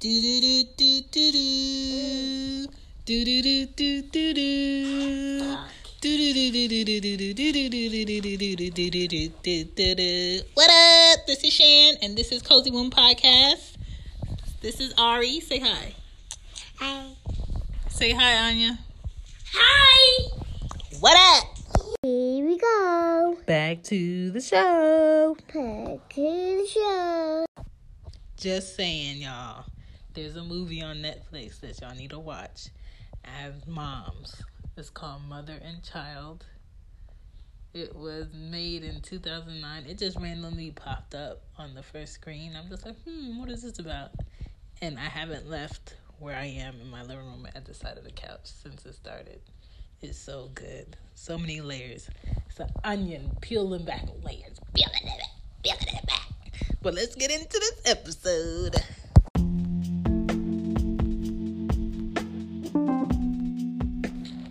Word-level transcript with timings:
Do 0.00 0.08
do 0.08 0.40
do 0.40 0.64
do 0.78 1.02
do 1.12 1.30
do. 1.30 2.66
Do 3.04 3.22
do 3.22 3.42
do 3.42 3.66
do 3.66 4.00
do 4.00 4.32
do. 4.32 5.58
What 10.54 10.70
up? 10.70 11.26
This 11.26 11.44
is 11.44 11.52
Shan, 11.52 11.96
and 12.00 12.16
this 12.16 12.32
is 12.32 12.40
Cozy 12.40 12.70
Womb 12.70 12.90
Podcast. 12.90 13.76
This 14.62 14.80
is 14.80 14.94
Ari. 14.96 15.40
Say 15.40 15.58
hi. 15.58 15.92
Hi. 16.76 17.04
Say 17.90 18.12
hi, 18.12 18.48
Anya. 18.48 18.78
Hi. 19.52 20.30
What 21.00 21.18
up? 21.36 21.44
Here 22.02 22.46
we 22.46 22.56
go. 22.56 23.36
Back 23.44 23.82
to 23.82 24.30
the 24.30 24.40
show. 24.40 25.36
Back 25.36 26.08
to 26.14 26.22
the 26.22 26.66
show. 26.66 27.44
Just 28.38 28.76
saying, 28.76 29.18
y'all. 29.18 29.66
There's 30.20 30.36
a 30.36 30.44
movie 30.44 30.82
on 30.82 30.98
Netflix 30.98 31.60
that 31.60 31.80
y'all 31.80 31.94
need 31.94 32.10
to 32.10 32.18
watch 32.18 32.68
as 33.24 33.54
moms. 33.66 34.42
It's 34.76 34.90
called 34.90 35.22
Mother 35.26 35.58
and 35.64 35.82
Child. 35.82 36.44
It 37.72 37.96
was 37.96 38.26
made 38.34 38.84
in 38.84 39.00
2009. 39.00 39.86
It 39.86 39.96
just 39.96 40.18
randomly 40.18 40.72
popped 40.72 41.14
up 41.14 41.40
on 41.56 41.74
the 41.74 41.82
first 41.82 42.12
screen. 42.12 42.54
I'm 42.54 42.68
just 42.68 42.84
like, 42.84 43.02
hmm, 43.04 43.38
what 43.38 43.48
is 43.48 43.62
this 43.62 43.78
about? 43.78 44.10
And 44.82 44.98
I 44.98 45.04
haven't 45.06 45.48
left 45.48 45.94
where 46.18 46.36
I 46.36 46.44
am 46.44 46.78
in 46.82 46.90
my 46.90 47.00
living 47.00 47.24
room 47.24 47.48
at 47.54 47.64
the 47.64 47.72
side 47.72 47.96
of 47.96 48.04
the 48.04 48.12
couch 48.12 48.40
since 48.42 48.84
it 48.84 48.96
started. 48.96 49.40
It's 50.02 50.18
so 50.18 50.50
good. 50.54 50.98
So 51.14 51.38
many 51.38 51.62
layers. 51.62 52.10
It's 52.46 52.60
an 52.60 52.68
onion 52.84 53.38
peeling 53.40 53.86
back 53.86 54.04
layers. 54.22 54.60
Peeling 54.74 54.92
it 55.02 55.18
back. 55.18 55.30
Peeling 55.64 55.96
it 55.96 56.06
back. 56.06 56.28
But 56.82 56.92
let's 56.92 57.14
get 57.14 57.30
into 57.30 57.58
this 57.58 57.80
episode. 57.86 58.76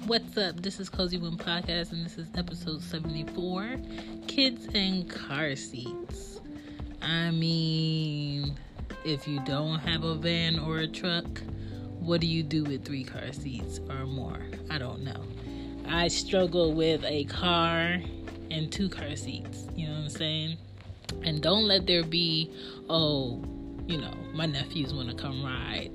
What's 0.09 0.35
up? 0.39 0.63
This 0.63 0.79
is 0.79 0.89
Cozy 0.89 1.19
Womb 1.19 1.37
Podcast, 1.37 1.91
and 1.91 2.03
this 2.03 2.17
is 2.17 2.27
episode 2.35 2.81
74 2.81 3.77
Kids 4.25 4.67
and 4.73 5.07
Car 5.07 5.55
Seats. 5.55 6.41
I 6.99 7.29
mean, 7.29 8.57
if 9.05 9.27
you 9.27 9.39
don't 9.41 9.77
have 9.77 10.03
a 10.03 10.15
van 10.15 10.57
or 10.57 10.79
a 10.79 10.87
truck, 10.87 11.43
what 11.99 12.21
do 12.21 12.25
you 12.25 12.41
do 12.41 12.63
with 12.63 12.85
three 12.85 13.03
car 13.03 13.31
seats 13.31 13.79
or 13.87 14.07
more? 14.07 14.39
I 14.71 14.79
don't 14.79 15.03
know. 15.03 15.23
I 15.87 16.07
struggle 16.07 16.73
with 16.73 17.03
a 17.05 17.25
car 17.25 18.01
and 18.49 18.71
two 18.71 18.89
car 18.89 19.15
seats. 19.15 19.67
You 19.75 19.89
know 19.89 19.93
what 19.93 20.03
I'm 20.05 20.09
saying? 20.09 20.57
And 21.21 21.39
don't 21.39 21.65
let 21.65 21.85
there 21.85 22.03
be, 22.03 22.51
oh, 22.89 23.43
you 23.85 24.01
know, 24.01 24.15
my 24.33 24.47
nephews 24.47 24.91
want 24.91 25.11
to 25.11 25.15
come 25.15 25.45
ride. 25.45 25.91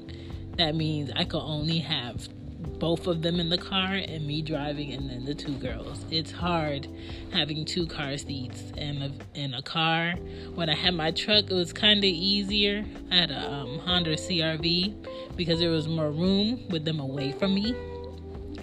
That 0.57 0.77
means 0.77 1.11
I 1.17 1.25
can 1.25 1.41
only 1.41 1.81
have 1.81 2.29
both 2.65 3.07
of 3.07 3.23
them 3.23 3.41
in 3.41 3.49
the 3.49 3.59
car 3.59 3.95
and 3.95 4.27
me 4.27 4.43
driving 4.43 4.93
and 4.93 5.09
then 5.09 5.25
the 5.25 5.35
two 5.35 5.55
girls. 5.55 6.05
It's 6.11 6.31
hard 6.31 6.89
having 7.33 7.65
two 7.65 7.87
car 7.87 8.17
seats 8.17 8.63
and 8.77 9.03
a, 9.03 9.13
in 9.35 9.55
a 9.55 9.63
car. 9.63 10.15
When 10.55 10.69
I 10.69 10.75
had 10.75 10.95
my 10.95 11.11
truck, 11.11 11.51
it 11.51 11.55
was 11.55 11.73
kind 11.73 11.99
of 11.99 12.05
easier. 12.05 12.85
I 13.11 13.17
had 13.17 13.31
a 13.31 13.53
um, 13.53 13.79
Honda 13.79 14.17
CRV 14.17 14.95
because 15.37 15.59
there 15.61 15.71
was 15.71 15.89
more 15.89 16.11
room 16.11 16.69
with 16.69 16.85
them 16.85 17.01
away 17.01 17.33
from 17.33 17.55
me, 17.55 17.73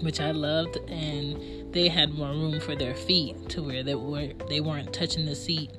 which 0.01 0.19
I 0.19 0.31
loved, 0.31 0.77
and 0.89 1.73
they 1.73 1.87
had 1.87 2.13
more 2.13 2.29
room 2.29 2.59
for 2.59 2.75
their 2.75 2.95
feet 2.95 3.49
to 3.49 3.63
where 3.63 3.83
they 3.83 3.95
were 3.95 4.31
they 4.49 4.59
weren't 4.59 4.93
touching 4.93 5.25
the 5.25 5.35
seat 5.35 5.71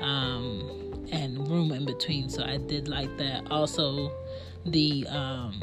um, 0.00 1.06
and 1.10 1.48
room 1.48 1.72
in 1.72 1.84
between. 1.84 2.28
So 2.28 2.44
I 2.44 2.58
did 2.58 2.88
like 2.88 3.16
that. 3.18 3.50
Also, 3.50 4.12
the 4.64 5.06
um, 5.08 5.60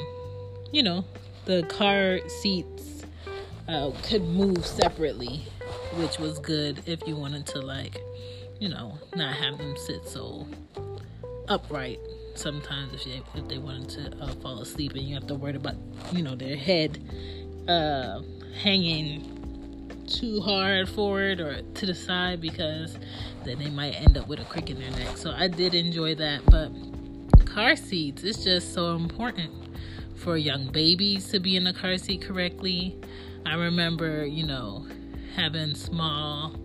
you 0.71 0.83
know 0.83 1.05
the 1.49 1.63
car 1.63 2.19
seats 2.27 3.03
uh, 3.67 3.89
could 4.03 4.21
move 4.21 4.63
separately, 4.63 5.41
which 5.95 6.19
was 6.19 6.37
good 6.37 6.79
if 6.85 6.99
you 7.07 7.15
wanted 7.15 7.47
to 7.47 7.59
like, 7.59 7.99
you 8.59 8.69
know, 8.69 8.99
not 9.15 9.33
have 9.35 9.57
them 9.57 9.75
sit 9.75 10.07
so 10.07 10.45
upright. 11.47 11.97
Sometimes 12.35 12.93
if 12.93 13.03
they 13.03 13.39
if 13.39 13.47
they 13.47 13.57
wanted 13.57 13.89
to 13.89 14.23
uh, 14.23 14.27
fall 14.35 14.61
asleep 14.61 14.91
and 14.91 15.01
you 15.01 15.15
have 15.15 15.25
to 15.25 15.33
worry 15.33 15.55
about 15.55 15.73
you 16.11 16.21
know 16.21 16.35
their 16.35 16.55
head 16.55 16.99
uh, 17.67 18.21
hanging 18.61 20.05
too 20.07 20.41
hard 20.41 20.87
forward 20.87 21.39
or 21.39 21.63
to 21.63 21.85
the 21.87 21.95
side 21.95 22.41
because 22.41 22.99
then 23.43 23.57
they 23.57 23.71
might 23.71 23.95
end 23.95 24.19
up 24.19 24.27
with 24.27 24.39
a 24.39 24.45
crick 24.45 24.69
in 24.69 24.79
their 24.79 24.91
neck. 24.91 25.17
So 25.17 25.31
I 25.31 25.47
did 25.47 25.73
enjoy 25.73 26.13
that, 26.13 26.45
but 26.45 26.69
car 27.47 27.75
seats 27.75 28.21
is 28.21 28.43
just 28.43 28.71
so 28.71 28.95
important 28.95 29.68
for 30.19 30.37
young 30.37 30.67
babies 30.71 31.29
to 31.29 31.39
be 31.39 31.55
in 31.55 31.63
the 31.63 31.73
car 31.73 31.97
seat 31.97 32.21
correctly. 32.21 32.97
I 33.45 33.55
remember, 33.55 34.25
you 34.25 34.45
know, 34.45 34.85
having 35.35 35.73
small 35.75 36.55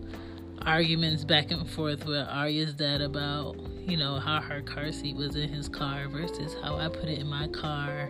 arguments 0.61 1.23
back 1.23 1.51
and 1.51 1.69
forth 1.69 2.05
with 2.05 2.27
Arya's 2.27 2.73
dad 2.73 3.01
about, 3.01 3.55
you 3.87 3.97
know, 3.97 4.19
how 4.19 4.41
her 4.41 4.61
car 4.61 4.91
seat 4.91 5.15
was 5.15 5.35
in 5.35 5.47
his 5.47 5.69
car 5.69 6.07
versus 6.07 6.55
how 6.61 6.75
I 6.75 6.89
put 6.89 7.05
it 7.05 7.19
in 7.19 7.27
my 7.27 7.47
car. 7.47 8.09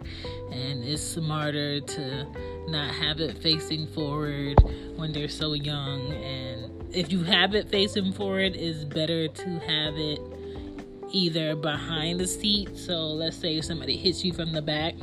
And 0.51 0.84
it's 0.84 1.01
smarter 1.01 1.81
to 1.81 2.28
not 2.67 2.94
have 2.95 3.19
it 3.19 3.38
facing 3.38 3.88
forward 3.88 4.57
when 4.95 5.11
they're 5.11 5.29
so 5.29 5.53
young. 5.53 6.11
And 6.13 6.95
if 6.95 7.11
you 7.11 7.23
have 7.23 7.53
it 7.53 7.69
facing 7.69 8.13
forward, 8.13 8.55
it's 8.55 8.84
better 8.84 9.28
to 9.28 9.50
have 9.59 9.95
it 9.97 10.19
either 11.11 11.55
behind 11.55 12.19
the 12.19 12.28
seat. 12.28 12.78
So 12.78 13.07
let's 13.07 13.38
say 13.38 13.61
somebody 13.61 13.97
hits 13.97 14.23
you 14.23 14.34
from 14.34 14.53
the 14.53 14.61
back, 14.61 14.95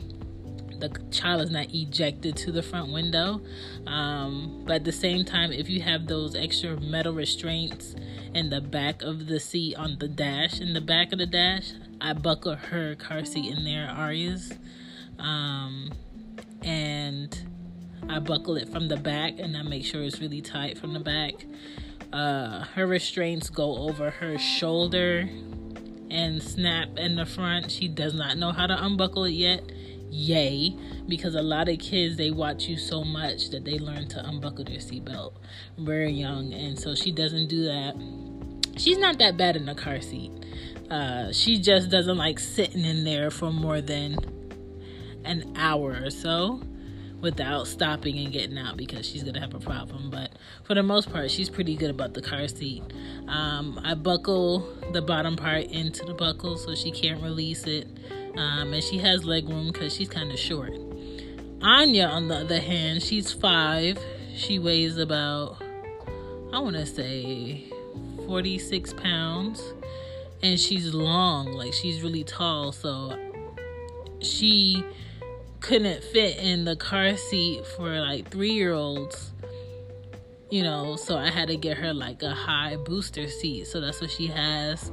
the 0.83 1.01
child 1.13 1.41
is 1.41 1.51
not 1.51 1.73
ejected 1.73 2.37
to 2.37 2.53
the 2.53 2.63
front 2.63 2.93
window. 2.93 3.41
Um, 3.87 4.65
but 4.67 4.77
at 4.77 4.85
the 4.85 4.93
same 4.93 5.25
time, 5.25 5.53
if 5.53 5.71
you 5.71 5.81
have 5.83 6.07
those 6.07 6.35
extra 6.35 6.79
metal 6.81 7.15
restraints 7.15 7.95
in 8.35 8.51
the 8.51 8.61
back 8.61 9.03
of 9.03 9.27
the 9.27 9.39
seat 9.39 9.77
on 9.77 9.97
the 9.99 10.09
dash, 10.09 10.61
in 10.61 10.75
the 10.75 10.81
back 10.81 11.13
of 11.13 11.19
the 11.19 11.27
dash, 11.27 11.73
I 12.01 12.13
buckle 12.15 12.57
her 12.57 12.97
car 12.97 13.25
seat 13.25 13.57
in 13.57 13.65
there, 13.65 13.89
Arya's. 13.89 14.53
Um, 15.19 15.93
and 16.63 17.39
I 18.09 18.19
buckle 18.19 18.57
it 18.57 18.69
from 18.69 18.89
the 18.89 18.97
back 18.97 19.35
and 19.39 19.57
I 19.57 19.63
make 19.63 19.85
sure 19.85 20.03
it's 20.03 20.21
really 20.21 20.43
tight 20.43 20.79
from 20.79 20.95
the 20.95 21.01
back. 21.01 21.35
Uh, 22.13 22.65
her 22.75 22.87
restraints 22.87 23.49
go 23.49 23.89
over 23.89 24.11
her 24.11 24.37
shoulder 24.37 25.29
and 26.11 26.43
snap 26.43 26.89
in 26.97 27.15
the 27.15 27.25
front. 27.25 27.71
She 27.71 27.89
does 27.89 28.15
not 28.15 28.37
know 28.37 28.51
how 28.51 28.67
to 28.67 28.85
unbuckle 28.85 29.25
it 29.25 29.31
yet 29.31 29.63
yay 30.13 30.77
because 31.09 31.35
a 31.35 31.43
lot 31.43 31.69
of 31.69 31.79
kids 31.79 32.17
they 32.17 32.31
watch 32.31 32.65
you 32.65 32.77
so 32.77 33.03
much 33.03 33.49
that 33.51 33.65
they 33.65 33.79
learn 33.79 34.07
to 34.07 34.23
unbuckle 34.29 34.65
their 34.65 34.77
seatbelt 34.77 35.33
very 35.79 36.13
young 36.13 36.53
and 36.53 36.79
so 36.79 36.95
she 36.95 37.11
doesn't 37.11 37.49
do 37.49 37.65
that. 37.65 37.95
She's 38.77 38.99
not 38.99 39.19
that 39.19 39.37
bad 39.37 39.57
in 39.57 39.67
the 39.67 39.75
car 39.75 40.01
seat. 40.01 40.31
Uh, 40.91 41.33
she 41.33 41.59
just 41.59 41.91
doesn't 41.91 42.17
like 42.17 42.39
sitting 42.39 42.85
in 42.85 43.05
there 43.05 43.31
for 43.31 43.51
more 43.51 43.81
than 43.81 44.17
an 45.25 45.55
hour 45.57 45.99
or 46.03 46.11
so 46.11 46.61
without 47.21 47.67
stopping 47.69 48.19
and 48.19 48.33
getting 48.33 48.59
out 48.59 48.77
because 48.77 49.07
she's 49.07 49.23
gonna 49.23 49.41
have 49.41 49.55
a 49.55 49.61
problem. 49.61 50.11
But 50.11 50.33
for 50.65 50.75
the 50.75 50.83
most 50.83 51.11
part 51.11 51.31
she's 51.31 51.49
pretty 51.49 51.75
good 51.75 51.91
about 51.91 52.13
the 52.13 52.23
car 52.23 52.47
seat. 52.49 52.83
Um, 53.29 53.81
i 53.83 53.95
buckle 53.95 54.69
the 54.93 55.01
bottom 55.01 55.37
part 55.37 55.65
into 55.67 56.05
the 56.05 56.15
buckle 56.15 56.59
so 56.59 56.75
she 56.75 56.91
can't 56.91 57.23
release 57.23 57.65
it 57.65 57.87
um, 58.37 58.73
and 58.73 58.83
she 58.83 58.99
has 58.99 59.25
leg 59.25 59.49
room 59.49 59.73
because 59.73 59.95
she's 59.95 60.09
kind 60.09 60.33
of 60.33 60.39
short. 60.39 60.73
Anya, 61.61 62.07
on 62.07 62.29
the 62.29 62.37
other 62.37 62.61
hand, 62.61 63.03
she's 63.03 63.33
five. 63.33 63.99
She 64.35 64.59
weighs 64.59 64.97
about, 64.99 65.63
I 66.53 66.59
want 66.59 66.77
to 66.77 66.87
say, 66.87 67.65
46 68.27 68.95
pounds. 68.95 69.63
And 70.43 70.59
she's 70.59 70.93
long, 70.93 71.53
like 71.53 71.73
she's 71.73 72.03
really 72.03 72.25
tall. 72.25 72.73
So 72.73 73.17
she 74.21 74.85
couldn't 75.61 76.03
fit 76.03 76.39
in 76.39 76.65
the 76.65 76.75
car 76.75 77.17
seat 77.17 77.65
for 77.77 78.01
like 78.01 78.29
three 78.31 78.51
year 78.51 78.73
olds 78.73 79.33
you 80.51 80.63
know 80.63 80.97
so 80.97 81.17
i 81.17 81.31
had 81.31 81.49
to 81.49 81.57
get 81.57 81.79
her 81.79 81.95
like 81.95 82.21
a 82.23 82.35
high 82.35 82.77
booster 82.77 83.29
seat 83.29 83.65
so 83.65 83.81
that's 83.81 84.01
what 84.01 84.11
she 84.11 84.27
has 84.27 84.91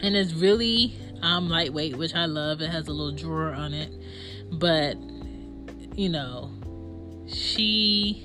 and 0.00 0.16
it's 0.16 0.32
really 0.32 0.96
I'm 1.22 1.48
lightweight, 1.48 1.96
which 1.96 2.14
I 2.14 2.26
love. 2.26 2.60
It 2.60 2.70
has 2.70 2.88
a 2.88 2.92
little 2.92 3.16
drawer 3.16 3.52
on 3.52 3.74
it. 3.74 3.92
But, 4.50 4.96
you 5.96 6.08
know, 6.08 6.50
she 7.26 8.24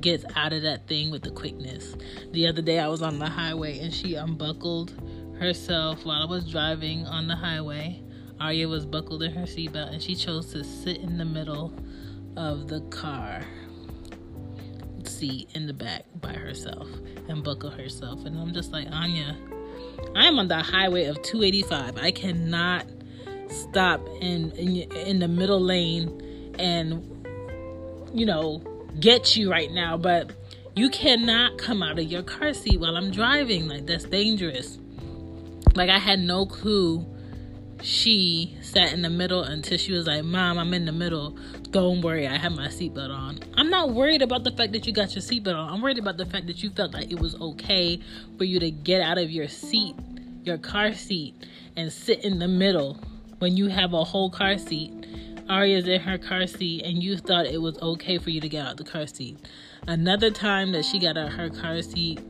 gets 0.00 0.24
out 0.36 0.52
of 0.52 0.62
that 0.62 0.86
thing 0.86 1.10
with 1.10 1.22
the 1.22 1.30
quickness. 1.30 1.96
The 2.32 2.46
other 2.46 2.62
day 2.62 2.78
I 2.78 2.88
was 2.88 3.02
on 3.02 3.18
the 3.18 3.28
highway 3.28 3.78
and 3.80 3.92
she 3.92 4.14
unbuckled 4.14 4.92
herself 5.38 6.04
while 6.04 6.22
I 6.22 6.26
was 6.26 6.50
driving 6.50 7.06
on 7.06 7.28
the 7.28 7.36
highway. 7.36 8.02
Arya 8.40 8.68
was 8.68 8.86
buckled 8.86 9.22
in 9.22 9.32
her 9.32 9.42
seatbelt 9.42 9.92
and 9.92 10.02
she 10.02 10.14
chose 10.14 10.52
to 10.52 10.62
sit 10.64 10.98
in 10.98 11.18
the 11.18 11.24
middle 11.24 11.72
of 12.36 12.68
the 12.68 12.80
car 12.82 13.42
seat 15.04 15.50
in 15.54 15.66
the 15.66 15.72
back 15.72 16.04
by 16.20 16.32
herself 16.32 16.88
and 17.28 17.42
buckle 17.42 17.70
herself. 17.70 18.24
And 18.24 18.38
I'm 18.38 18.52
just 18.52 18.70
like, 18.70 18.86
Anya, 18.90 19.36
I'm 20.14 20.38
on 20.38 20.48
the 20.48 20.62
highway 20.62 21.04
of 21.04 21.20
285. 21.22 21.96
I 21.98 22.10
cannot 22.10 22.86
stop 23.48 24.06
in, 24.20 24.50
in 24.52 24.92
in 24.92 25.18
the 25.20 25.28
middle 25.28 25.60
lane 25.60 26.54
and 26.58 27.04
you 28.12 28.26
know 28.26 28.62
get 29.00 29.36
you 29.36 29.50
right 29.50 29.70
now, 29.70 29.96
but 29.96 30.32
you 30.74 30.90
cannot 30.90 31.58
come 31.58 31.82
out 31.82 31.98
of 31.98 32.04
your 32.04 32.22
car 32.22 32.52
seat 32.52 32.80
while 32.80 32.96
I'm 32.96 33.10
driving. 33.10 33.68
Like 33.68 33.86
that's 33.86 34.04
dangerous. 34.04 34.78
Like 35.74 35.90
I 35.90 35.98
had 35.98 36.20
no 36.20 36.46
clue 36.46 37.06
she 37.82 38.56
sat 38.60 38.92
in 38.92 39.02
the 39.02 39.10
middle 39.10 39.42
until 39.42 39.78
she 39.78 39.92
was 39.92 40.06
like, 40.06 40.24
Mom, 40.24 40.58
I'm 40.58 40.74
in 40.74 40.84
the 40.84 40.92
middle. 40.92 41.30
Don't 41.70 42.00
worry, 42.00 42.26
I 42.26 42.36
have 42.36 42.52
my 42.52 42.68
seatbelt 42.68 43.10
on. 43.10 43.38
I'm 43.56 43.70
not 43.70 43.90
worried 43.90 44.22
about 44.22 44.44
the 44.44 44.50
fact 44.50 44.72
that 44.72 44.86
you 44.86 44.92
got 44.92 45.14
your 45.14 45.22
seatbelt 45.22 45.54
on. 45.54 45.72
I'm 45.72 45.82
worried 45.82 45.98
about 45.98 46.16
the 46.16 46.26
fact 46.26 46.46
that 46.46 46.62
you 46.62 46.70
felt 46.70 46.92
like 46.92 47.10
it 47.10 47.20
was 47.20 47.34
okay 47.40 48.00
for 48.36 48.44
you 48.44 48.58
to 48.60 48.70
get 48.70 49.00
out 49.00 49.18
of 49.18 49.30
your 49.30 49.48
seat, 49.48 49.94
your 50.44 50.58
car 50.58 50.92
seat, 50.94 51.34
and 51.76 51.92
sit 51.92 52.24
in 52.24 52.38
the 52.38 52.48
middle 52.48 52.98
when 53.38 53.56
you 53.56 53.68
have 53.68 53.92
a 53.92 54.04
whole 54.04 54.30
car 54.30 54.58
seat. 54.58 54.92
Aria's 55.48 55.86
in 55.86 56.00
her 56.00 56.18
car 56.18 56.46
seat, 56.46 56.84
and 56.84 57.02
you 57.02 57.16
thought 57.16 57.46
it 57.46 57.62
was 57.62 57.78
okay 57.80 58.18
for 58.18 58.30
you 58.30 58.40
to 58.40 58.48
get 58.48 58.66
out 58.66 58.76
the 58.76 58.84
car 58.84 59.06
seat. 59.06 59.38
Another 59.86 60.30
time 60.30 60.72
that 60.72 60.84
she 60.84 60.98
got 60.98 61.16
out 61.16 61.32
her 61.32 61.48
car 61.48 61.80
seat 61.80 62.20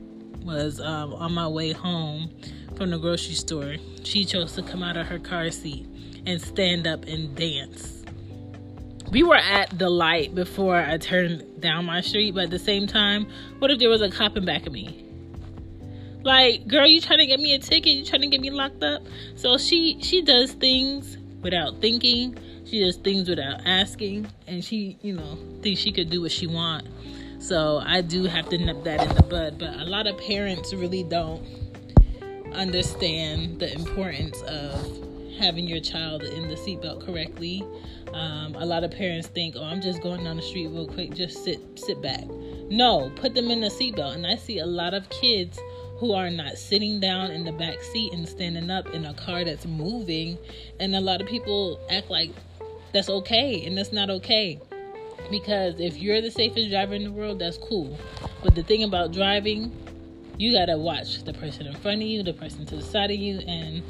was 0.43 0.81
um, 0.81 1.13
on 1.15 1.33
my 1.33 1.49
way 1.49 1.73
home 1.73 2.31
from 2.79 2.91
the 2.91 2.99
grocery 2.99 3.35
store, 3.35 3.75
she 4.05 4.25
chose 4.25 4.55
to 4.55 4.63
come 4.63 4.83
out 4.83 4.97
of 4.97 5.07
her 5.09 5.19
car 5.19 5.51
seat 5.51 5.87
and 6.25 6.41
stand 6.41 6.87
up 6.87 7.05
and 7.05 7.35
dance. 7.35 8.05
We 9.11 9.23
were 9.23 9.37
at 9.37 9.77
the 9.79 9.91
light 9.91 10.35
before 10.35 10.77
I 10.77 10.97
turned 10.99 11.61
down 11.61 11.87
my 11.87 12.01
street, 12.03 12.35
but 12.35 12.45
at 12.45 12.51
the 12.51 12.59
same 12.59 12.87
time, 12.87 13.27
what 13.59 13.71
if 13.71 13.79
there 13.79 13.89
was 13.89 14.01
a 14.01 14.11
cop 14.11 14.37
in 14.37 14.45
back 14.45 14.67
of 14.67 14.73
me? 14.73 15.05
Like, 16.23 16.69
girl, 16.69 16.87
you 16.87 17.01
trying 17.01 17.19
to 17.21 17.27
get 17.27 17.41
me 17.41 17.55
a 17.55 17.59
ticket? 17.59 17.93
You 17.93 18.05
trying 18.05 18.23
to 18.23 18.29
get 18.29 18.41
me 18.41 18.51
locked 18.51 18.83
up? 18.83 19.03
So 19.35 19.57
she 19.57 19.99
she 20.03 20.23
does 20.23 20.53
things 20.53 21.17
without 21.43 21.81
thinking. 21.81 22.37
She 22.65 22.85
does 22.85 22.97
things 22.97 23.29
without 23.29 23.63
asking, 23.65 24.27
and 24.47 24.63
she, 24.63 24.99
you 25.01 25.15
know, 25.15 25.39
thinks 25.63 25.81
she 25.81 25.91
could 25.91 26.11
do 26.11 26.21
what 26.21 26.33
she 26.33 26.47
want. 26.47 26.87
So 27.39 27.81
I 27.85 28.03
do 28.03 28.25
have 28.25 28.49
to 28.51 28.59
nip 28.59 28.85
that 28.85 29.01
in 29.09 29.15
the 29.15 29.23
bud. 29.23 29.59
But 29.59 29.75
a 29.75 29.85
lot 29.85 30.07
of 30.07 30.19
parents 30.19 30.75
really 30.75 31.03
don't 31.03 31.43
understand 32.55 33.61
the 33.61 33.73
importance 33.75 34.41
of 34.43 35.09
having 35.39 35.69
your 35.69 35.81
child 35.81 36.23
in 36.23 36.49
the 36.49 36.55
seatbelt 36.55 37.05
correctly. 37.05 37.65
Um, 38.13 38.55
a 38.57 38.67
lot 38.67 38.85
of 38.85 38.91
parents 38.91 39.29
think, 39.29 39.55
"Oh, 39.57 39.63
I'm 39.63 39.81
just 39.81 40.03
going 40.03 40.25
down 40.25 40.37
the 40.37 40.43
street 40.43 40.69
real 40.69 40.87
quick. 40.87 41.15
Just 41.15 41.45
sit, 41.45 41.61
sit 41.77 42.03
back." 42.03 42.27
No, 42.71 43.11
put 43.17 43.35
them 43.35 43.51
in 43.51 43.61
the 43.61 43.69
seatbelt. 43.69 44.15
And 44.15 44.27
I 44.27 44.37
see 44.37 44.59
a 44.59 44.67
lot 44.67 44.95
of 44.95 45.09
kids 45.11 45.59
who 45.99 46.13
are 46.13 46.31
not 46.31 46.57
sitting 46.57 47.01
down 47.01 47.31
in 47.31 47.45
the 47.45 47.53
back 47.53 47.81
seat 47.83 48.13
and 48.13 48.29
standing 48.29 48.71
up 48.71 48.89
in 48.95 49.05
a 49.05 49.15
car 49.15 49.45
that's 49.45 49.67
moving, 49.67 50.39
and 50.79 50.95
a 50.95 51.01
lot 51.01 51.21
of 51.21 51.27
people 51.27 51.81
act 51.91 52.11
like 52.11 52.31
that's 52.93 53.09
okay, 53.09 53.65
and 53.65 53.77
that's 53.77 53.93
not 53.93 54.11
okay. 54.11 54.61
Because 55.31 55.79
if 55.81 55.99
you're 55.99 56.21
the 56.21 56.31
safest 56.31 56.71
driver 56.71 56.95
in 56.95 57.05
the 57.05 57.13
world, 57.13 57.41
that's 57.41 57.59
cool. 57.59 57.99
But 58.43 58.55
the 58.55 58.63
thing 58.63 58.83
about 58.83 59.13
driving 59.13 59.73
you 60.39 60.53
gotta 60.53 60.79
watch 60.79 61.25
the 61.25 61.33
person 61.33 61.67
in 61.67 61.75
front 61.75 62.01
of 62.01 62.09
you, 62.09 62.23
the 62.23 62.33
person 62.33 62.65
to 62.67 62.77
the 62.77 62.83
side 62.83 63.11
of 63.11 63.17
you, 63.17 63.41
and 63.41 63.83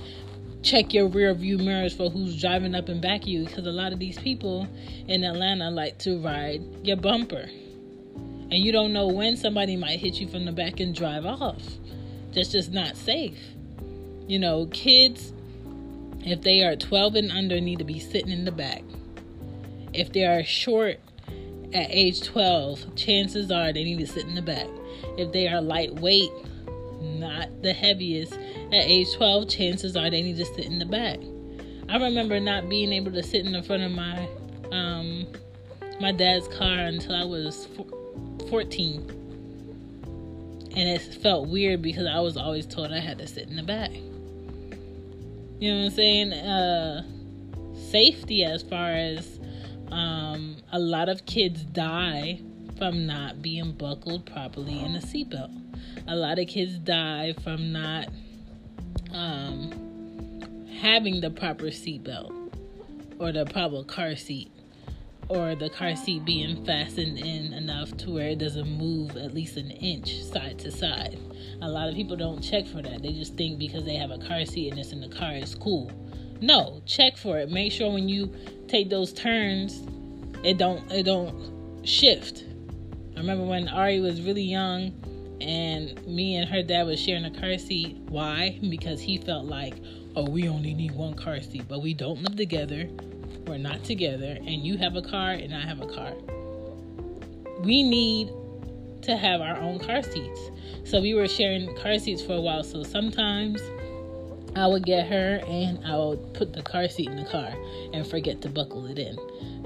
check 0.62 0.93
your 0.93 1.06
rear 1.06 1.33
view 1.35 1.59
mirrors 1.59 1.95
for 1.95 2.11
who's 2.11 2.41
driving 2.41 2.75
up 2.75 2.89
and 2.89 3.00
back 3.00 3.23
of 3.23 3.29
you 3.29 3.45
because 3.45 3.67
a 3.67 3.71
lot 3.71 3.93
of 3.93 3.99
these 3.99 4.19
people 4.19 4.67
in 5.06 5.23
Atlanta 5.25 5.71
like 5.71 5.99
to 5.99 6.19
ride 6.21 6.62
your 6.83 6.97
bumper. 6.97 7.49
And 8.50 8.55
you 8.55 8.73
don't 8.73 8.93
know 8.93 9.09
when 9.09 9.37
somebody 9.37 9.77
might 9.77 10.00
hit 10.00 10.15
you 10.15 10.27
from 10.27 10.47
the 10.47 10.53
back 10.53 10.81
and 10.81 10.95
drive 10.95 11.27
off. 11.27 11.62
That's 12.33 12.50
just 12.50 12.73
not 12.73 12.97
safe. 12.97 13.39
You 14.27 14.39
know, 14.39 14.67
kids, 14.67 15.33
if 16.25 16.43
they 16.43 16.65
are 16.65 16.77
12 16.77 17.15
and 17.17 17.31
under, 17.31 17.61
need 17.61 17.79
to 17.79 17.85
be 17.85 17.99
sitting 17.99 18.31
in 18.31 18.45
the 18.45 18.53
back. 18.53 18.83
If 19.93 20.12
they 20.12 20.25
are 20.25 20.43
short 20.45 20.99
at 21.73 21.87
age 21.91 22.23
12, 22.23 22.97
chances 22.97 23.50
are 23.50 23.73
they 23.73 23.85
need 23.85 23.99
to 23.99 24.06
sit 24.06 24.25
in 24.25 24.35
the 24.35 24.43
back. 24.43 24.67
If 25.17 25.32
they 25.32 25.49
are 25.49 25.61
lightweight, 25.61 26.31
not 27.00 27.62
the 27.62 27.73
heaviest, 27.73 28.32
at 28.32 28.85
age 28.85 29.09
12, 29.17 29.49
chances 29.49 29.97
are 29.97 30.11
they 30.11 30.23
need 30.23 30.37
to 30.37 30.44
sit 30.44 30.67
in 30.67 30.79
the 30.79 30.87
back. 30.87 31.19
I 31.88 31.97
remember 31.97 32.38
not 32.41 32.69
being 32.69 32.93
able 32.93 33.12
to 33.12 33.23
sit 33.23 33.44
in 33.47 33.53
the 33.53 33.62
front 33.62 33.82
of 33.82 33.93
my 33.93 34.29
um, 34.70 35.26
my 36.00 36.12
dad's 36.12 36.47
car 36.49 36.81
until 36.81 37.15
I 37.15 37.25
was 37.25 37.67
14. 38.50 39.14
And 40.76 40.88
it 40.88 41.00
felt 41.00 41.49
weird 41.49 41.82
because 41.82 42.06
I 42.06 42.21
was 42.21 42.37
always 42.37 42.67
told 42.67 42.93
I 42.93 43.00
had 43.00 43.19
to 43.19 43.26
sit 43.26 43.49
in 43.49 43.56
the 43.56 43.62
back. 43.62 43.91
You 45.59 45.73
know 45.73 45.79
what 45.79 45.87
I'm 45.87 45.91
saying? 45.91 46.32
Uh, 46.32 47.03
safety, 47.91 48.44
as 48.44 48.62
far 48.62 48.93
as 48.93 49.41
um, 49.91 50.18
a 50.73 50.79
lot 50.79 51.09
of 51.09 51.25
kids 51.26 51.62
die 51.62 52.41
from 52.76 53.06
not 53.06 53.43
being 53.43 53.73
buckled 53.73 54.26
properly 54.26 54.79
in 54.79 54.94
a 54.94 55.00
seatbelt. 55.00 55.53
A 56.06 56.15
lot 56.15 56.38
of 56.38 56.47
kids 56.47 56.79
die 56.79 57.35
from 57.43 57.73
not 57.73 58.09
um, 59.12 60.67
having 60.81 61.20
the 61.20 61.31
proper 61.31 61.67
seatbelt 61.67 62.32
or 63.19 63.32
the 63.32 63.47
proper 63.47 63.82
car 63.82 64.15
seat 64.15 64.53
or 65.29 65.55
the 65.55 65.69
car 65.69 65.94
seat 65.97 66.25
being 66.25 66.65
fastened 66.65 67.19
in 67.19 67.53
enough 67.53 67.94
to 67.99 68.11
where 68.11 68.29
it 68.29 68.38
doesn't 68.38 68.71
move 68.71 69.17
at 69.17 69.35
least 69.35 69.56
an 69.56 69.71
inch 69.71 70.23
side 70.23 70.59
to 70.59 70.71
side. 70.71 71.19
A 71.61 71.69
lot 71.69 71.88
of 71.88 71.94
people 71.94 72.17
don't 72.17 72.41
check 72.41 72.67
for 72.67 72.81
that. 72.81 73.03
They 73.03 73.12
just 73.12 73.35
think 73.37 73.59
because 73.59 73.85
they 73.85 73.97
have 73.97 74.11
a 74.11 74.19
car 74.19 74.44
seat 74.47 74.71
and 74.71 74.79
it's 74.79 74.93
in 74.93 75.00
the 75.00 75.09
car, 75.09 75.32
it's 75.32 75.55
cool. 75.55 75.91
No, 76.41 76.81
check 76.87 77.17
for 77.17 77.38
it. 77.38 77.50
Make 77.50 77.73
sure 77.73 77.93
when 77.93 78.09
you 78.09 78.32
take 78.69 78.88
those 78.88 79.12
turns, 79.12 79.82
it 80.45 80.59
don't 80.59 80.90
it 80.90 81.04
don't 81.04 81.87
shift. 81.87 82.45
I 83.16 83.21
remember 83.21 83.45
when 83.45 83.68
Ari 83.68 84.00
was 84.00 84.23
really 84.23 84.42
young 84.42 84.92
and 85.40 86.07
me 86.07 86.37
and 86.37 86.49
her 86.49 86.62
dad 86.62 86.85
was 86.85 87.00
sharing 87.00 87.25
a 87.25 87.30
car 87.30 87.59
seat. 87.59 87.97
Why? 88.09 88.59
Because 88.68 89.00
he 89.00 89.18
felt 89.18 89.47
like, 89.47 89.75
oh, 90.16 90.28
we 90.28 90.49
only 90.49 90.75
need 90.75 90.92
one 90.92 91.14
car 91.14 91.40
seat, 91.40 91.64
but 91.68 91.83
we 91.83 91.95
don't 91.95 92.23
live 92.23 92.37
together. 92.37 92.88
We're 93.47 93.59
not 93.59 93.83
together, 93.83 94.37
and 94.37 94.66
you 94.66 94.76
have 94.76 94.97
a 94.97 95.02
car 95.02 95.30
and 95.30 95.54
I 95.54 95.61
have 95.61 95.80
a 95.80 95.87
car. 95.87 96.12
We 97.61 97.83
need 97.83 98.30
to 99.02 99.16
have 99.16 99.40
our 99.40 99.57
own 99.57 99.78
car 99.78 100.02
seats. 100.02 100.50
So 100.85 101.00
we 101.00 101.14
were 101.14 101.28
sharing 101.28 101.75
car 101.76 101.99
seats 101.99 102.23
for 102.23 102.35
a 102.35 102.40
while. 102.40 102.62
So 102.62 102.83
sometimes 102.83 103.61
I 104.57 104.66
would 104.66 104.85
get 104.85 105.07
her 105.09 105.40
and 105.47 105.85
I 105.87 105.97
would 105.97 106.35
put 106.35 106.52
the 106.52 106.62
car 106.62 106.88
seat 106.88 107.09
in 107.09 107.16
the 107.16 107.25
car 107.25 107.54
and 107.92 108.07
forget 108.07 108.42
to 108.42 108.49
buckle 108.49 108.87
it 108.87 108.99
in. 108.99 109.16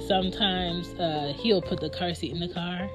Sometimes 0.07 0.89
uh, 0.95 1.33
he'll 1.37 1.63
put 1.63 1.81
the 1.81 1.91
car 1.91 2.15
seat 2.15 2.33
in 2.33 2.41
the 2.41 2.53
car 2.53 2.89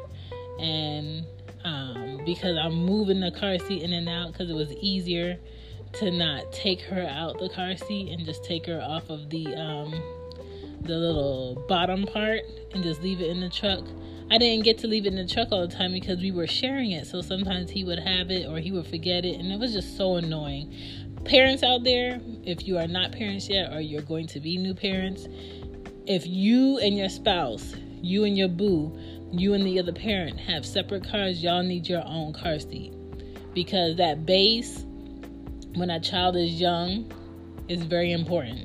and 0.60 1.26
um, 1.64 2.22
because 2.26 2.58
I'm 2.58 2.74
moving 2.74 3.20
the 3.20 3.32
car 3.32 3.58
seat 3.60 3.84
in 3.84 3.94
and 3.94 4.08
out 4.08 4.32
because 4.32 4.50
it 4.50 4.56
was 4.56 4.72
easier 4.74 5.38
to 5.94 6.12
not 6.12 6.52
take 6.52 6.82
her 6.82 7.08
out 7.08 7.40
the 7.40 7.50
car 7.50 7.76
seat 7.76 8.12
and 8.12 8.26
just 8.26 8.44
take 8.44 8.66
her 8.68 8.82
off 8.82 9.10
of 9.10 9.30
the 9.30 9.48
um, 9.56 9.92
the 10.82 10.96
little 10.96 11.66
bottom 11.68 12.06
part 12.06 12.42
and 12.74 12.84
just 12.84 13.02
leave 13.02 13.22
it 13.22 13.30
in 13.30 13.40
the 13.40 13.50
truck. 13.50 13.84
I 14.30 14.38
didn't 14.38 14.66
get 14.66 14.78
to 14.80 14.88
leave 14.88 15.06
it 15.06 15.14
in 15.14 15.16
the 15.16 15.34
truck 15.34 15.50
all 15.52 15.66
the 15.66 15.74
time 15.74 15.94
because 15.94 16.20
we 16.20 16.32
were 16.32 16.48
sharing 16.48 16.92
it. 16.92 17.08
So 17.08 17.22
sometimes 17.22 17.72
he 17.72 17.84
would 17.84 18.00
have 18.00 18.30
it 18.30 18.48
or 18.48 18.60
he 18.60 18.72
would 18.72 18.86
forget 18.88 19.26
it, 19.26 19.40
and 19.40 19.52
it 19.52 19.60
was 19.60 19.74
just 19.74 19.96
so 19.98 20.16
annoying. 20.16 20.74
Parents 21.24 21.64
out 21.64 21.84
there, 21.84 22.20
if 22.44 22.68
you 22.68 22.78
are 22.78 22.88
not 22.88 23.12
parents 23.12 23.50
yet 23.50 23.74
or 23.74 23.80
you're 23.80 24.02
going 24.02 24.28
to 24.28 24.40
be 24.40 24.58
new 24.58 24.74
parents, 24.74 25.28
if 26.08 26.26
you 26.26 26.78
and 26.78 26.98
your 26.98 27.10
spouse, 27.10 27.76
you 28.02 28.24
and 28.24 28.38
your 28.38 28.48
boo, 28.48 28.98
you 29.32 29.54
and 29.54 29.66
the 29.66 29.78
other 29.78 29.92
parent 29.92 30.40
have 30.40 30.66
separate 30.66 31.10
cars, 31.10 31.44
y'all 31.44 31.64
need 31.64 31.88
your 31.88 32.04
own 32.06 32.32
car 32.32 32.60
seat. 32.60 32.94
Because 33.54 33.98
that 33.98 34.26
base, 34.26 34.86
when 35.76 35.90
a 35.90 36.00
child 36.00 36.38
is 36.38 36.60
young, 36.62 37.12
is 37.68 37.84
very 37.84 38.14
important. 38.14 38.62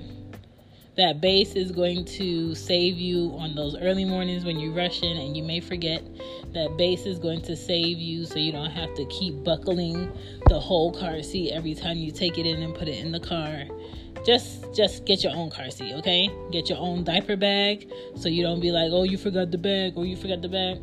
That 0.96 1.20
base 1.20 1.54
is 1.54 1.72
going 1.72 2.04
to 2.04 2.54
save 2.54 2.98
you 2.98 3.34
on 3.38 3.56
those 3.56 3.76
early 3.78 4.04
mornings 4.04 4.44
when 4.44 4.60
you're 4.60 4.74
rushing 4.74 5.18
and 5.18 5.36
you 5.36 5.42
may 5.42 5.58
forget. 5.58 6.04
That 6.52 6.76
base 6.76 7.06
is 7.06 7.18
going 7.18 7.40
to 7.42 7.56
save 7.56 7.98
you 7.98 8.24
so 8.26 8.36
you 8.36 8.52
don't 8.52 8.70
have 8.70 8.94
to 8.96 9.06
keep 9.06 9.42
buckling 9.42 10.12
the 10.46 10.60
whole 10.60 10.92
car 10.92 11.22
seat 11.22 11.50
every 11.50 11.74
time 11.74 11.96
you 11.96 12.12
take 12.12 12.38
it 12.38 12.46
in 12.46 12.62
and 12.62 12.74
put 12.74 12.88
it 12.88 12.98
in 12.98 13.10
the 13.10 13.20
car. 13.20 13.64
Just 14.24 14.74
just 14.74 15.04
get 15.04 15.22
your 15.22 15.32
own 15.34 15.50
car 15.50 15.70
seat, 15.70 15.92
okay? 15.94 16.30
Get 16.50 16.68
your 16.68 16.78
own 16.78 17.04
diaper 17.04 17.36
bag 17.36 17.90
so 18.16 18.28
you 18.28 18.42
don't 18.42 18.60
be 18.60 18.70
like, 18.70 18.90
"Oh, 18.92 19.02
you 19.02 19.18
forgot 19.18 19.50
the 19.50 19.58
bag," 19.58 19.94
or 19.96 20.06
"You 20.06 20.16
forgot 20.16 20.42
the 20.42 20.48
bag." 20.48 20.78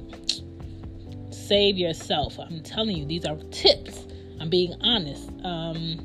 Save 1.32 1.78
yourself. 1.78 2.38
I'm 2.40 2.62
telling 2.62 2.96
you, 2.96 3.06
these 3.06 3.26
are 3.26 3.38
tips. 3.52 4.06
I'm 4.40 4.50
being 4.50 4.76
honest. 4.82 5.30
Um, 5.44 5.98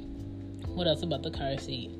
what 0.75 0.87
else 0.87 1.03
about 1.03 1.23
the 1.23 1.31
car 1.31 1.57
seat? 1.59 1.91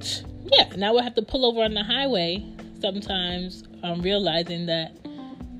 Yeah, 0.52 0.68
now 0.76 0.94
we'll 0.94 1.04
have 1.04 1.14
to 1.14 1.22
pull 1.22 1.44
over 1.44 1.62
on 1.62 1.74
the 1.74 1.84
highway 1.84 2.44
sometimes 2.80 3.64
I'm 3.82 4.00
realizing 4.00 4.66
that 4.66 4.96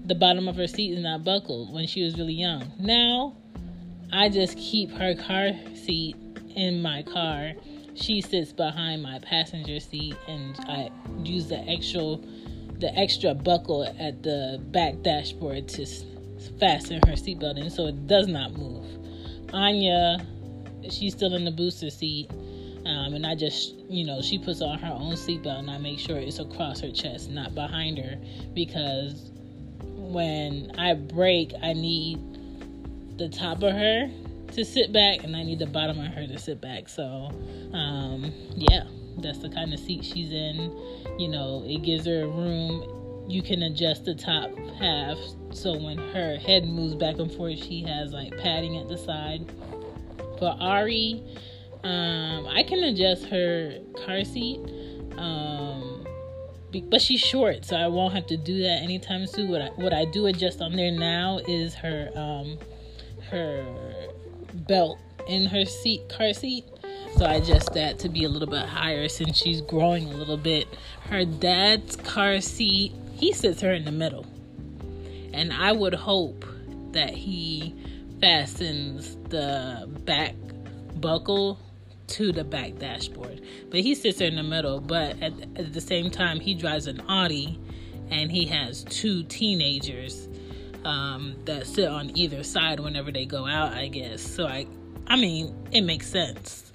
the 0.07 0.15
bottom 0.15 0.49
of 0.49 0.57
her 0.57 0.67
seat 0.67 0.93
is 0.93 1.03
not 1.03 1.25
buckled 1.25 1.73
when 1.73 1.87
she 1.87 2.03
was 2.03 2.17
really 2.17 2.35
young. 2.35 2.73
Now, 2.79 3.37
I 4.13 4.29
just 4.29 4.57
keep 4.57 4.91
her 4.93 5.15
car 5.15 5.51
seat 5.75 6.17
in 6.57 6.83
my 6.83 7.03
car. 7.03 7.53
She 8.01 8.23
sits 8.23 8.51
behind 8.53 9.03
my 9.03 9.19
passenger 9.19 9.79
seat, 9.79 10.17
and 10.27 10.59
I 10.61 10.91
use 11.23 11.49
the 11.49 11.59
extra, 11.69 12.17
the 12.79 12.91
extra 12.97 13.35
buckle 13.35 13.85
at 13.99 14.23
the 14.23 14.59
back 14.71 15.03
dashboard 15.03 15.69
to 15.69 15.87
fasten 16.59 17.01
her 17.07 17.13
seatbelt 17.13 17.59
in, 17.59 17.69
so 17.69 17.87
it 17.89 18.07
does 18.07 18.27
not 18.27 18.55
move. 18.55 18.87
Anya, 19.53 20.27
she's 20.89 21.13
still 21.13 21.35
in 21.35 21.45
the 21.45 21.51
booster 21.51 21.91
seat, 21.91 22.31
um, 22.87 23.13
and 23.13 23.27
I 23.27 23.35
just, 23.35 23.75
you 23.91 24.07
know, 24.07 24.23
she 24.23 24.39
puts 24.39 24.63
on 24.63 24.79
her 24.79 24.93
own 24.93 25.13
seatbelt, 25.13 25.59
and 25.59 25.71
I 25.71 25.77
make 25.77 25.99
sure 25.99 26.17
it's 26.17 26.39
across 26.39 26.81
her 26.81 26.91
chest, 26.91 27.29
not 27.29 27.55
behind 27.55 27.99
her, 27.99 28.19
because 28.55 29.31
when 29.83 30.73
I 30.79 30.95
brake, 30.95 31.53
I 31.63 31.75
need 31.75 32.19
the 33.19 33.29
top 33.29 33.63
of 33.63 33.73
her 33.73 34.11
to 34.53 34.65
sit 34.65 34.93
back, 34.93 35.25
and 35.25 35.37
I 35.37 35.43
need 35.43 35.59
the 35.59 35.67
bottom 35.67 35.99
of 35.99 36.13
her 36.13 36.27
to 36.27 36.39
sit 36.39 36.61
back. 36.61 36.89
So, 36.89 37.31
um, 37.73 38.33
yeah, 38.55 38.85
that's 39.19 39.39
the 39.39 39.51
kind 39.51 39.73
of 39.73 39.81
seat 39.81 40.05
she's 40.05 40.31
in. 40.31 40.77
You 41.19 41.29
know, 41.29 41.65
it 41.67 41.83
gives 41.83 42.07
her 42.07 42.27
room. 42.27 43.27
You 43.29 43.43
can 43.43 43.63
adjust 43.63 44.05
the 44.05 44.15
top 44.15 44.51
half 44.79 45.17
so 45.53 45.77
when 45.77 45.99
her 45.99 46.37
head 46.39 46.67
moves 46.67 46.95
back 46.95 47.19
and 47.19 47.31
forth, 47.33 47.59
she 47.59 47.83
has 47.83 48.13
like 48.13 48.37
padding 48.39 48.77
at 48.77 48.89
the 48.89 48.97
side. 48.97 49.51
For 50.39 50.57
Ari, 50.61 51.23
um, 51.83 52.47
I 52.47 52.65
can 52.67 52.83
adjust 52.85 53.27
her 53.27 53.79
car 54.05 54.25
seat. 54.25 54.61
Um, 55.17 56.07
but 56.89 57.03
she's 57.03 57.21
short, 57.21 57.65
so 57.65 57.77
I 57.77 57.89
won't 57.89 58.15
have 58.15 58.27
to 58.29 58.37
do 58.37 58.63
that 58.63 58.83
anytime 58.83 59.27
soon. 59.27 59.51
What 59.51 59.61
I 59.61 59.69
what 59.71 59.93
I 59.93 60.05
do 60.05 60.27
adjust 60.27 60.61
on 60.61 60.77
there 60.77 60.93
now 60.93 61.41
is 61.49 61.75
her 61.75 62.11
um 62.15 62.59
her 63.31 63.65
belt 64.55 64.99
in 65.27 65.47
her 65.47 65.65
seat 65.65 66.09
car 66.09 66.33
seat. 66.33 66.65
So 67.17 67.25
I 67.25 67.35
adjust 67.35 67.75
that 67.75 67.99
to 68.01 68.09
be 68.09 68.25
a 68.25 68.29
little 68.29 68.49
bit 68.49 68.65
higher 68.65 69.09
since 69.09 69.37
she's 69.37 69.61
growing 69.61 70.13
a 70.13 70.17
little 70.17 70.37
bit. 70.37 70.69
Her 71.09 71.25
dad's 71.25 71.97
car 71.97 72.41
seat, 72.41 72.93
he 73.15 73.33
sits 73.33 73.61
her 73.61 73.73
in 73.73 73.85
the 73.85 73.93
middle. 73.93 74.27
And 75.33 75.53
I 75.53 75.73
would 75.73 75.95
hope 75.95 76.45
that 76.93 77.11
he 77.11 77.75
fastens 78.21 79.17
the 79.29 79.89
back 80.05 80.35
buckle 80.97 81.59
to 82.09 82.33
the 82.33 82.45
back 82.45 82.79
dashboard. 82.79 83.41
But 83.71 83.81
he 83.81 83.95
sits 83.95 84.19
there 84.19 84.29
in 84.29 84.37
the 84.37 84.43
middle. 84.43 84.81
But 84.81 85.21
at, 85.23 85.33
at 85.57 85.73
the 85.73 85.81
same 85.81 86.11
time, 86.11 86.41
he 86.41 86.55
drives 86.55 86.87
an 86.87 87.01
Audi 87.09 87.61
and 88.11 88.31
he 88.31 88.47
has 88.47 88.85
two 88.85 89.23
teenagers 89.25 90.29
um, 90.85 91.37
that 91.45 91.67
sit 91.67 91.89
on 91.89 92.17
either 92.17 92.43
side 92.43 92.81
whenever 92.81 93.11
they 93.13 93.27
go 93.27 93.47
out, 93.47 93.73
I 93.73 93.89
guess. 93.89 94.23
So 94.23 94.47
I, 94.47 94.67
I 95.07 95.17
mean, 95.17 95.55
it 95.73 95.83
makes 95.83 96.09
sense. 96.09 96.73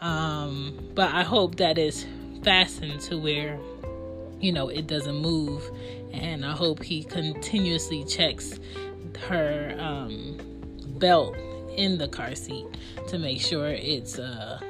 Um, 0.00 0.90
but 0.94 1.12
I 1.12 1.22
hope 1.22 1.56
that 1.56 1.78
is 1.78 2.06
fastened 2.42 3.00
to 3.02 3.18
where, 3.18 3.58
you 4.40 4.52
know, 4.52 4.68
it 4.68 4.86
doesn't 4.86 5.16
move. 5.16 5.62
And 6.12 6.44
I 6.44 6.52
hope 6.52 6.82
he 6.82 7.04
continuously 7.04 8.04
checks 8.04 8.58
her 9.28 9.74
um, 9.78 10.38
belt 10.98 11.36
in 11.76 11.98
the 11.98 12.08
car 12.08 12.34
seat 12.34 12.66
to 13.08 13.18
make 13.18 13.40
sure 13.40 13.68
it's 13.68 14.18
uh, 14.18 14.60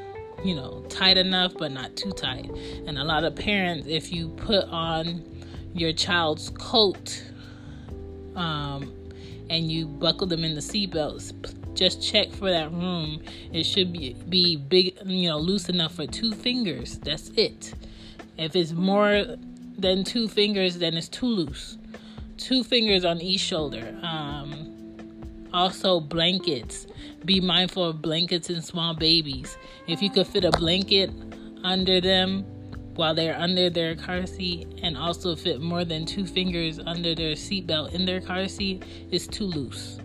you 0.44 0.54
know, 0.54 0.84
tight 0.88 1.18
enough 1.18 1.54
but 1.58 1.72
not 1.72 1.96
too 1.96 2.12
tight. 2.12 2.50
And 2.86 2.98
a 2.98 3.04
lot 3.04 3.24
of 3.24 3.34
parents, 3.34 3.86
if 3.88 4.12
you 4.12 4.28
put 4.28 4.64
on 4.66 5.24
your 5.74 5.92
child's 5.92 6.50
coat 6.50 7.22
um, 8.38 8.92
and 9.50 9.70
you 9.70 9.86
buckle 9.86 10.26
them 10.26 10.44
in 10.44 10.54
the 10.54 10.60
seatbelts, 10.60 11.32
just 11.74 12.02
check 12.02 12.30
for 12.32 12.50
that 12.50 12.70
room. 12.72 13.22
It 13.52 13.64
should 13.64 13.92
be 13.92 14.14
be 14.28 14.56
big, 14.56 14.98
you 15.04 15.28
know, 15.28 15.38
loose 15.38 15.68
enough 15.68 15.94
for 15.94 16.06
two 16.06 16.32
fingers. 16.32 16.98
That's 16.98 17.28
it. 17.30 17.74
If 18.36 18.54
it's 18.56 18.72
more 18.72 19.24
than 19.78 20.04
two 20.04 20.28
fingers, 20.28 20.78
then 20.78 20.96
it's 20.96 21.08
too 21.08 21.26
loose. 21.26 21.78
Two 22.36 22.62
fingers 22.62 23.04
on 23.04 23.20
each 23.20 23.40
shoulder. 23.40 23.98
Um, 24.02 24.74
also, 25.52 26.00
blankets. 26.00 26.86
Be 27.24 27.40
mindful 27.40 27.84
of 27.84 28.00
blankets 28.00 28.48
and 28.48 28.62
small 28.62 28.94
babies. 28.94 29.56
If 29.86 30.02
you 30.02 30.10
could 30.10 30.26
fit 30.26 30.44
a 30.44 30.52
blanket 30.52 31.10
under 31.64 32.00
them 32.00 32.44
while 32.98 33.14
they're 33.14 33.38
under 33.38 33.70
their 33.70 33.94
car 33.94 34.26
seat 34.26 34.66
and 34.82 34.98
also 34.98 35.36
fit 35.36 35.60
more 35.60 35.84
than 35.84 36.04
two 36.04 36.26
fingers 36.26 36.80
under 36.84 37.14
their 37.14 37.34
seatbelt 37.34 37.94
in 37.94 38.04
their 38.04 38.20
car 38.20 38.48
seat, 38.48 38.82
is 39.12 39.28
too 39.28 39.44
loose. 39.44 40.00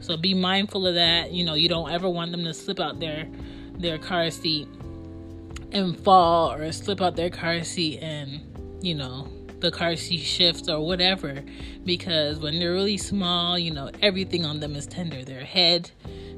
So 0.00 0.16
be 0.16 0.32
mindful 0.32 0.86
of 0.86 0.94
that. 0.94 1.32
You 1.32 1.44
know, 1.44 1.52
you 1.52 1.68
don't 1.68 1.90
ever 1.92 2.08
want 2.08 2.32
them 2.32 2.44
to 2.44 2.54
slip 2.54 2.80
out 2.80 2.98
their 2.98 3.28
their 3.76 3.98
car 3.98 4.30
seat 4.30 4.66
and 5.72 5.94
fall 5.98 6.52
or 6.52 6.72
slip 6.72 7.02
out 7.02 7.14
their 7.14 7.28
car 7.28 7.62
seat 7.62 7.98
and, 7.98 8.40
you 8.82 8.94
know, 8.94 9.28
the 9.58 9.70
car 9.70 9.94
seat 9.94 10.20
shifts 10.20 10.66
or 10.66 10.80
whatever 10.80 11.44
because 11.84 12.38
when 12.38 12.58
they're 12.58 12.72
really 12.72 12.96
small, 12.96 13.58
you 13.58 13.70
know, 13.70 13.90
everything 14.00 14.46
on 14.46 14.60
them 14.60 14.74
is 14.76 14.86
tender. 14.86 15.22
Their 15.26 15.44
head, 15.44 15.90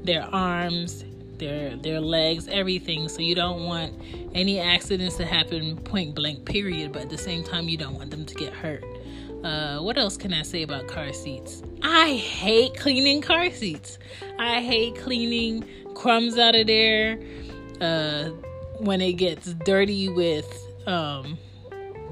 their 0.03 0.23
arms, 0.23 1.05
their 1.37 1.75
their 1.75 1.99
legs, 1.99 2.47
everything. 2.47 3.09
So 3.09 3.21
you 3.21 3.35
don't 3.35 3.65
want 3.65 3.93
any 4.33 4.59
accidents 4.59 5.17
to 5.17 5.25
happen 5.25 5.77
point 5.77 6.15
blank 6.15 6.45
period, 6.45 6.93
but 6.93 7.03
at 7.03 7.09
the 7.09 7.17
same 7.17 7.43
time 7.43 7.69
you 7.69 7.77
don't 7.77 7.95
want 7.95 8.11
them 8.11 8.25
to 8.25 8.35
get 8.35 8.53
hurt. 8.53 8.83
Uh, 9.43 9.79
what 9.79 9.97
else 9.97 10.15
can 10.15 10.33
I 10.33 10.43
say 10.43 10.63
about 10.63 10.87
car 10.87 11.11
seats? 11.11 11.63
I 11.81 12.13
hate 12.13 12.77
cleaning 12.77 13.21
car 13.21 13.51
seats. 13.51 13.99
I 14.39 14.61
hate 14.61 14.95
cleaning 14.95 15.65
crumbs 15.95 16.37
out 16.37 16.55
of 16.55 16.67
there. 16.67 17.19
Uh, 17.81 18.29
when 18.79 19.01
it 19.01 19.13
gets 19.13 19.53
dirty 19.65 20.09
with 20.09 20.67
um, 20.87 21.37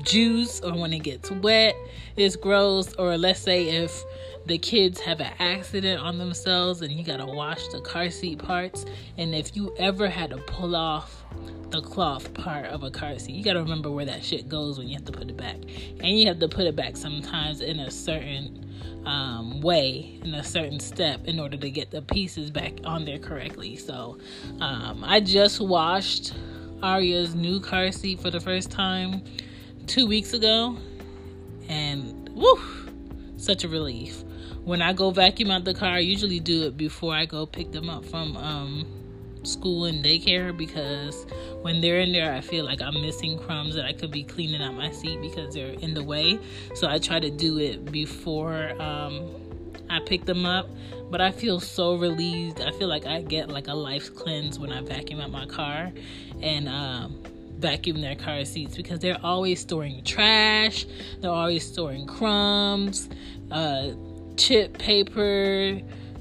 juice 0.03 0.59
or 0.61 0.73
when 0.73 0.93
it 0.93 1.03
gets 1.03 1.31
wet, 1.31 1.75
it's 2.17 2.35
gross. 2.35 2.93
Or 2.95 3.17
let's 3.17 3.39
say 3.39 3.69
if 3.69 4.03
the 4.45 4.57
kids 4.57 4.99
have 4.99 5.19
an 5.19 5.31
accident 5.39 6.01
on 6.01 6.17
themselves 6.17 6.81
and 6.81 6.91
you 6.91 7.03
gotta 7.03 7.25
wash 7.25 7.67
the 7.69 7.81
car 7.81 8.09
seat 8.09 8.39
parts. 8.39 8.85
And 9.17 9.35
if 9.35 9.55
you 9.55 9.73
ever 9.77 10.09
had 10.09 10.31
to 10.31 10.37
pull 10.37 10.75
off 10.75 11.23
the 11.69 11.81
cloth 11.81 12.33
part 12.33 12.65
of 12.65 12.83
a 12.83 12.91
car 12.91 13.17
seat, 13.19 13.33
you 13.33 13.43
gotta 13.43 13.61
remember 13.61 13.91
where 13.91 14.05
that 14.05 14.23
shit 14.23 14.49
goes 14.49 14.77
when 14.77 14.87
you 14.87 14.95
have 14.95 15.05
to 15.05 15.11
put 15.11 15.29
it 15.29 15.37
back. 15.37 15.57
And 15.99 16.19
you 16.19 16.27
have 16.27 16.39
to 16.39 16.47
put 16.47 16.65
it 16.65 16.75
back 16.75 16.97
sometimes 16.97 17.61
in 17.61 17.79
a 17.79 17.91
certain 17.91 18.67
um, 19.05 19.61
way, 19.61 20.19
in 20.23 20.33
a 20.33 20.43
certain 20.43 20.79
step, 20.79 21.25
in 21.25 21.39
order 21.39 21.57
to 21.57 21.69
get 21.69 21.91
the 21.91 22.01
pieces 22.01 22.49
back 22.51 22.73
on 22.83 23.05
there 23.05 23.19
correctly. 23.19 23.75
So 23.75 24.17
um, 24.59 25.03
I 25.05 25.19
just 25.19 25.59
washed 25.59 26.33
Aria's 26.81 27.35
new 27.35 27.59
car 27.59 27.91
seat 27.91 28.19
for 28.19 28.31
the 28.31 28.39
first 28.39 28.71
time 28.71 29.23
two 29.91 30.07
weeks 30.07 30.31
ago, 30.31 30.77
and 31.67 32.29
woo, 32.29 32.57
such 33.35 33.65
a 33.65 33.67
relief. 33.67 34.23
When 34.63 34.81
I 34.81 34.93
go 34.93 35.11
vacuum 35.11 35.51
out 35.51 35.65
the 35.65 35.73
car, 35.73 35.89
I 35.89 35.99
usually 35.99 36.39
do 36.39 36.63
it 36.63 36.77
before 36.77 37.13
I 37.13 37.25
go 37.25 37.45
pick 37.45 37.73
them 37.73 37.89
up 37.89 38.05
from 38.05 38.37
um, 38.37 38.85
school 39.43 39.83
and 39.83 40.01
daycare 40.01 40.55
because 40.55 41.25
when 41.61 41.81
they're 41.81 41.99
in 41.99 42.13
there, 42.13 42.33
I 42.33 42.39
feel 42.39 42.63
like 42.63 42.81
I'm 42.81 42.93
missing 43.01 43.37
crumbs 43.37 43.75
that 43.75 43.83
I 43.83 43.91
could 43.91 44.11
be 44.11 44.23
cleaning 44.23 44.61
out 44.61 44.75
my 44.75 44.91
seat 44.91 45.19
because 45.19 45.53
they're 45.53 45.73
in 45.73 45.93
the 45.93 46.03
way. 46.03 46.39
So 46.73 46.87
I 46.87 46.97
try 46.97 47.19
to 47.19 47.29
do 47.29 47.59
it 47.59 47.91
before 47.91 48.81
um, 48.81 49.29
I 49.89 49.99
pick 49.99 50.23
them 50.23 50.45
up. 50.45 50.69
But 51.09 51.19
I 51.19 51.31
feel 51.31 51.59
so 51.59 51.95
relieved. 51.95 52.61
I 52.61 52.71
feel 52.71 52.87
like 52.87 53.05
I 53.05 53.21
get 53.23 53.49
like 53.49 53.67
a 53.67 53.73
life 53.73 54.15
cleanse 54.15 54.57
when 54.57 54.71
I 54.71 54.79
vacuum 54.79 55.19
out 55.19 55.31
my 55.31 55.45
car. 55.47 55.91
And 56.41 56.69
um, 56.69 57.21
vacuum 57.61 58.01
their 58.01 58.15
car 58.15 58.43
seats 58.43 58.75
because 58.75 58.99
they're 58.99 59.19
always 59.23 59.59
storing 59.59 60.03
trash, 60.03 60.85
they're 61.19 61.31
always 61.31 61.65
storing 61.65 62.05
crumbs, 62.05 63.09
uh, 63.51 63.91
chip 64.37 64.77
paper, 64.77 65.79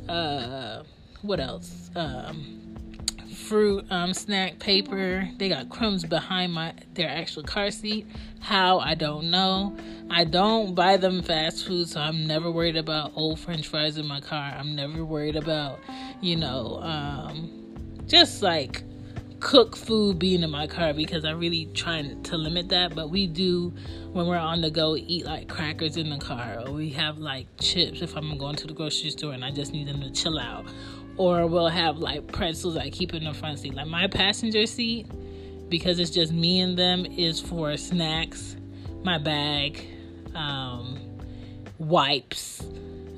uh, 0.09 0.83
what 1.23 1.41
else? 1.41 1.91
Um, 1.95 2.61
fruit 3.35 3.85
um, 3.91 4.15
snack 4.15 4.59
paper. 4.59 5.29
They 5.39 5.49
got 5.49 5.69
crumbs 5.71 6.05
behind 6.05 6.53
my 6.53 6.73
their 6.95 7.09
actual 7.09 7.43
car 7.43 7.71
seat. 7.71 8.07
How 8.41 8.79
I 8.79 8.95
don't 8.95 9.31
know. 9.31 9.77
I 10.09 10.25
don't 10.25 10.75
buy 10.75 10.97
them 10.97 11.23
fast 11.23 11.67
food, 11.67 11.89
so 11.89 12.01
I'm 12.01 12.27
never 12.27 12.51
worried 12.51 12.77
about 12.77 13.13
old 13.17 13.39
French 13.39 13.69
fries 13.69 13.99
in 13.99 14.07
my 14.07 14.21
car. 14.21 14.55
I'm 14.57 14.75
never 14.75 15.05
worried 15.05 15.37
about, 15.37 15.79
you 16.21 16.37
know, 16.37 16.81
um, 16.83 17.51
just 18.07 18.43
like 18.43 18.83
cook 19.41 19.75
food 19.75 20.19
being 20.19 20.43
in 20.43 20.51
my 20.51 20.67
car 20.67 20.93
because 20.93 21.25
I 21.25 21.31
really 21.33 21.67
trying 21.75 22.23
to 22.23 22.37
limit 22.37 22.69
that. 22.69 22.95
But 22.95 23.11
we 23.11 23.27
do 23.27 23.73
when 24.13 24.27
we're 24.27 24.37
on 24.37 24.61
the 24.61 24.71
go 24.71 24.97
eat 24.97 25.25
like 25.25 25.49
crackers 25.49 25.97
in 25.97 26.11
the 26.11 26.19
car, 26.19 26.63
or 26.67 26.73
we 26.73 26.91
have 26.91 27.19
like 27.19 27.47
chips 27.59 28.03
if 28.03 28.17
I'm 28.17 28.37
going 28.39 28.57
to 28.57 28.67
the 28.67 28.75
grocery 28.75 29.11
store 29.11 29.33
and 29.33 29.45
I 29.45 29.51
just 29.51 29.73
need 29.73 29.89
them 29.89 30.01
to 30.01 30.11
chill 30.11 30.39
out, 30.39 30.67
or 31.17 31.47
we'll 31.47 31.69
have 31.69 31.99
like 31.99 32.31
pretzels 32.33 32.77
I 32.77 32.91
keep 32.91 33.15
in 33.15 33.25
the 33.25 33.35
front 33.35 33.59
seat. 33.59 33.75
Like 33.75 33.89
my 33.89 34.07
passenger 34.07 34.67
seat, 34.67 35.07
because 35.69 35.99
it's 35.99 36.11
just 36.11 36.33
me 36.33 36.61
and 36.61 36.79
them, 36.79 37.07
is 37.07 37.41
for 37.41 37.77
snacks, 37.77 38.57
my 39.03 39.19
bag, 39.19 39.85
um, 40.35 40.99
wipes. 41.79 42.63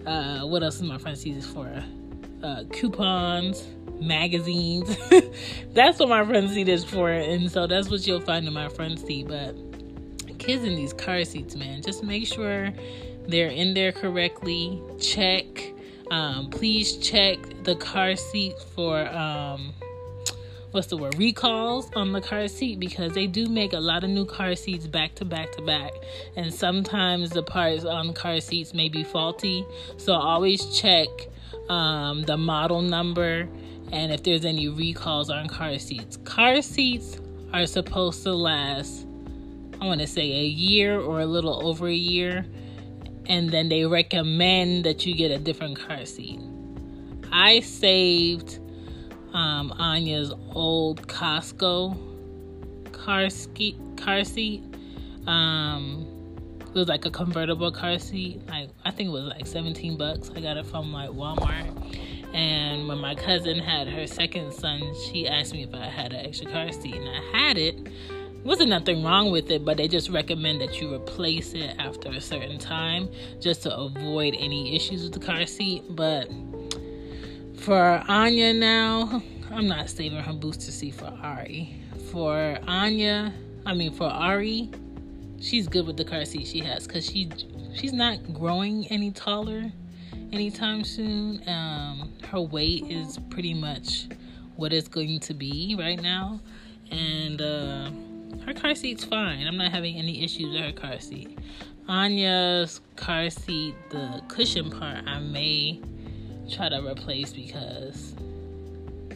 Uh, 0.06 0.40
what 0.40 0.62
else 0.62 0.76
is 0.76 0.82
my 0.82 0.98
front 0.98 1.18
seat 1.18 1.36
is 1.36 1.46
for? 1.46 1.82
Uh, 2.42 2.64
coupons 2.72 3.68
magazines. 4.02 4.96
that's 5.72 5.98
what 5.98 6.08
my 6.08 6.24
front 6.24 6.50
seat 6.50 6.68
is 6.68 6.84
for. 6.84 7.10
And 7.10 7.50
so 7.50 7.66
that's 7.66 7.88
what 7.88 8.06
you'll 8.06 8.20
find 8.20 8.46
in 8.46 8.52
my 8.52 8.68
front 8.68 8.98
seat. 8.98 9.28
But 9.28 9.54
kids 10.38 10.64
in 10.64 10.74
these 10.74 10.92
car 10.92 11.24
seats, 11.24 11.54
man, 11.54 11.82
just 11.82 12.02
make 12.02 12.26
sure 12.26 12.72
they're 13.26 13.48
in 13.48 13.74
there 13.74 13.92
correctly. 13.92 14.80
Check. 15.00 15.44
Um, 16.10 16.50
please 16.50 16.96
check 16.98 17.38
the 17.62 17.76
car 17.76 18.16
seat 18.16 18.54
for 18.74 19.06
um, 19.08 19.72
what's 20.72 20.88
the 20.88 20.96
word 20.96 21.16
recalls 21.16 21.90
on 21.94 22.12
the 22.12 22.20
car 22.20 22.48
seat 22.48 22.78
because 22.78 23.12
they 23.12 23.26
do 23.26 23.46
make 23.46 23.72
a 23.72 23.78
lot 23.78 24.04
of 24.04 24.10
new 24.10 24.26
car 24.26 24.54
seats 24.54 24.86
back 24.86 25.14
to 25.14 25.24
back 25.24 25.52
to 25.52 25.62
back 25.62 25.92
and 26.36 26.52
sometimes 26.52 27.30
the 27.30 27.42
parts 27.42 27.84
on 27.84 28.12
car 28.12 28.40
seats 28.40 28.74
may 28.74 28.88
be 28.88 29.04
faulty 29.04 29.64
so 29.96 30.12
always 30.12 30.78
check 30.78 31.08
um, 31.68 32.22
the 32.22 32.36
model 32.36 32.82
number 32.82 33.48
and 33.92 34.10
if 34.10 34.22
there's 34.22 34.44
any 34.44 34.68
recalls 34.68 35.30
on 35.30 35.48
car 35.48 35.78
seats. 35.78 36.16
Car 36.18 36.62
seats 36.62 37.20
are 37.52 37.66
supposed 37.66 38.22
to 38.22 38.32
last, 38.32 39.06
I 39.80 39.86
want 39.86 40.00
to 40.00 40.06
say, 40.06 40.22
a 40.22 40.44
year 40.44 40.98
or 40.98 41.20
a 41.20 41.26
little 41.26 41.66
over 41.66 41.88
a 41.88 41.94
year, 41.94 42.46
and 43.26 43.50
then 43.50 43.68
they 43.68 43.84
recommend 43.84 44.84
that 44.84 45.04
you 45.04 45.14
get 45.14 45.30
a 45.30 45.38
different 45.38 45.78
car 45.78 46.04
seat. 46.06 46.40
I 47.30 47.60
saved 47.60 48.58
um, 49.34 49.72
Anya's 49.78 50.32
old 50.54 51.06
Cosco 51.06 51.96
car, 52.92 53.28
ski- 53.30 53.76
car 53.96 54.24
seat. 54.24 54.62
Um, 55.26 56.11
it 56.74 56.78
was 56.78 56.88
like 56.88 57.04
a 57.04 57.10
convertible 57.10 57.70
car 57.70 57.98
seat. 57.98 58.46
Like 58.48 58.70
I 58.84 58.90
think 58.90 59.08
it 59.08 59.12
was 59.12 59.24
like 59.24 59.46
17 59.46 59.96
bucks. 59.96 60.30
I 60.34 60.40
got 60.40 60.56
it 60.56 60.66
from 60.66 60.92
like 60.92 61.10
Walmart 61.10 61.72
and 62.34 62.88
when 62.88 62.98
my 62.98 63.14
cousin 63.14 63.58
had 63.58 63.88
her 63.88 64.06
second 64.06 64.52
son, 64.52 64.80
she 65.06 65.28
asked 65.28 65.52
me 65.52 65.64
if 65.64 65.74
I 65.74 65.86
had 65.86 66.12
an 66.12 66.24
extra 66.24 66.50
car 66.50 66.72
seat, 66.72 66.94
and 66.94 67.08
I 67.08 67.20
had 67.36 67.58
it. 67.58 67.88
Wasn't 68.42 68.70
nothing 68.70 69.04
wrong 69.04 69.30
with 69.30 69.50
it, 69.50 69.64
but 69.64 69.76
they 69.76 69.86
just 69.86 70.08
recommend 70.08 70.60
that 70.62 70.80
you 70.80 70.92
replace 70.92 71.52
it 71.52 71.76
after 71.78 72.08
a 72.08 72.20
certain 72.20 72.58
time 72.58 73.08
just 73.38 73.62
to 73.62 73.76
avoid 73.76 74.34
any 74.36 74.74
issues 74.74 75.04
with 75.04 75.12
the 75.12 75.20
car 75.20 75.46
seat. 75.46 75.84
But 75.90 76.28
for 77.54 78.02
Anya 78.08 78.52
now, 78.52 79.22
I'm 79.50 79.68
not 79.68 79.90
saving 79.90 80.18
her 80.18 80.32
booster 80.32 80.72
seat 80.72 80.94
for 80.94 81.16
Ari. 81.22 81.76
For 82.10 82.58
Anya, 82.66 83.32
I 83.64 83.74
mean 83.74 83.92
for 83.92 84.08
Ari, 84.08 84.70
she's 85.42 85.66
good 85.66 85.86
with 85.86 85.96
the 85.96 86.04
car 86.04 86.24
seat 86.24 86.46
she 86.46 86.60
has 86.60 86.86
because 86.86 87.04
she 87.04 87.28
she's 87.74 87.92
not 87.92 88.32
growing 88.32 88.86
any 88.88 89.10
taller 89.10 89.70
anytime 90.32 90.84
soon. 90.84 91.46
Um, 91.48 92.12
her 92.30 92.40
weight 92.40 92.84
is 92.88 93.18
pretty 93.30 93.54
much 93.54 94.06
what 94.56 94.72
it's 94.72 94.88
going 94.88 95.20
to 95.20 95.34
be 95.34 95.76
right 95.78 96.00
now, 96.00 96.40
and 96.90 97.42
uh, 97.42 97.90
her 98.46 98.54
car 98.54 98.74
seat's 98.74 99.04
fine. 99.04 99.46
I'm 99.46 99.56
not 99.56 99.72
having 99.72 99.96
any 99.96 100.24
issues 100.24 100.52
with 100.52 100.62
her 100.62 100.72
car 100.72 101.00
seat. 101.00 101.38
Anya's 101.88 102.80
car 102.96 103.28
seat, 103.28 103.74
the 103.90 104.22
cushion 104.28 104.70
part, 104.70 105.04
I 105.06 105.18
may 105.18 105.80
try 106.50 106.68
to 106.68 106.86
replace 106.86 107.32
because 107.32 108.14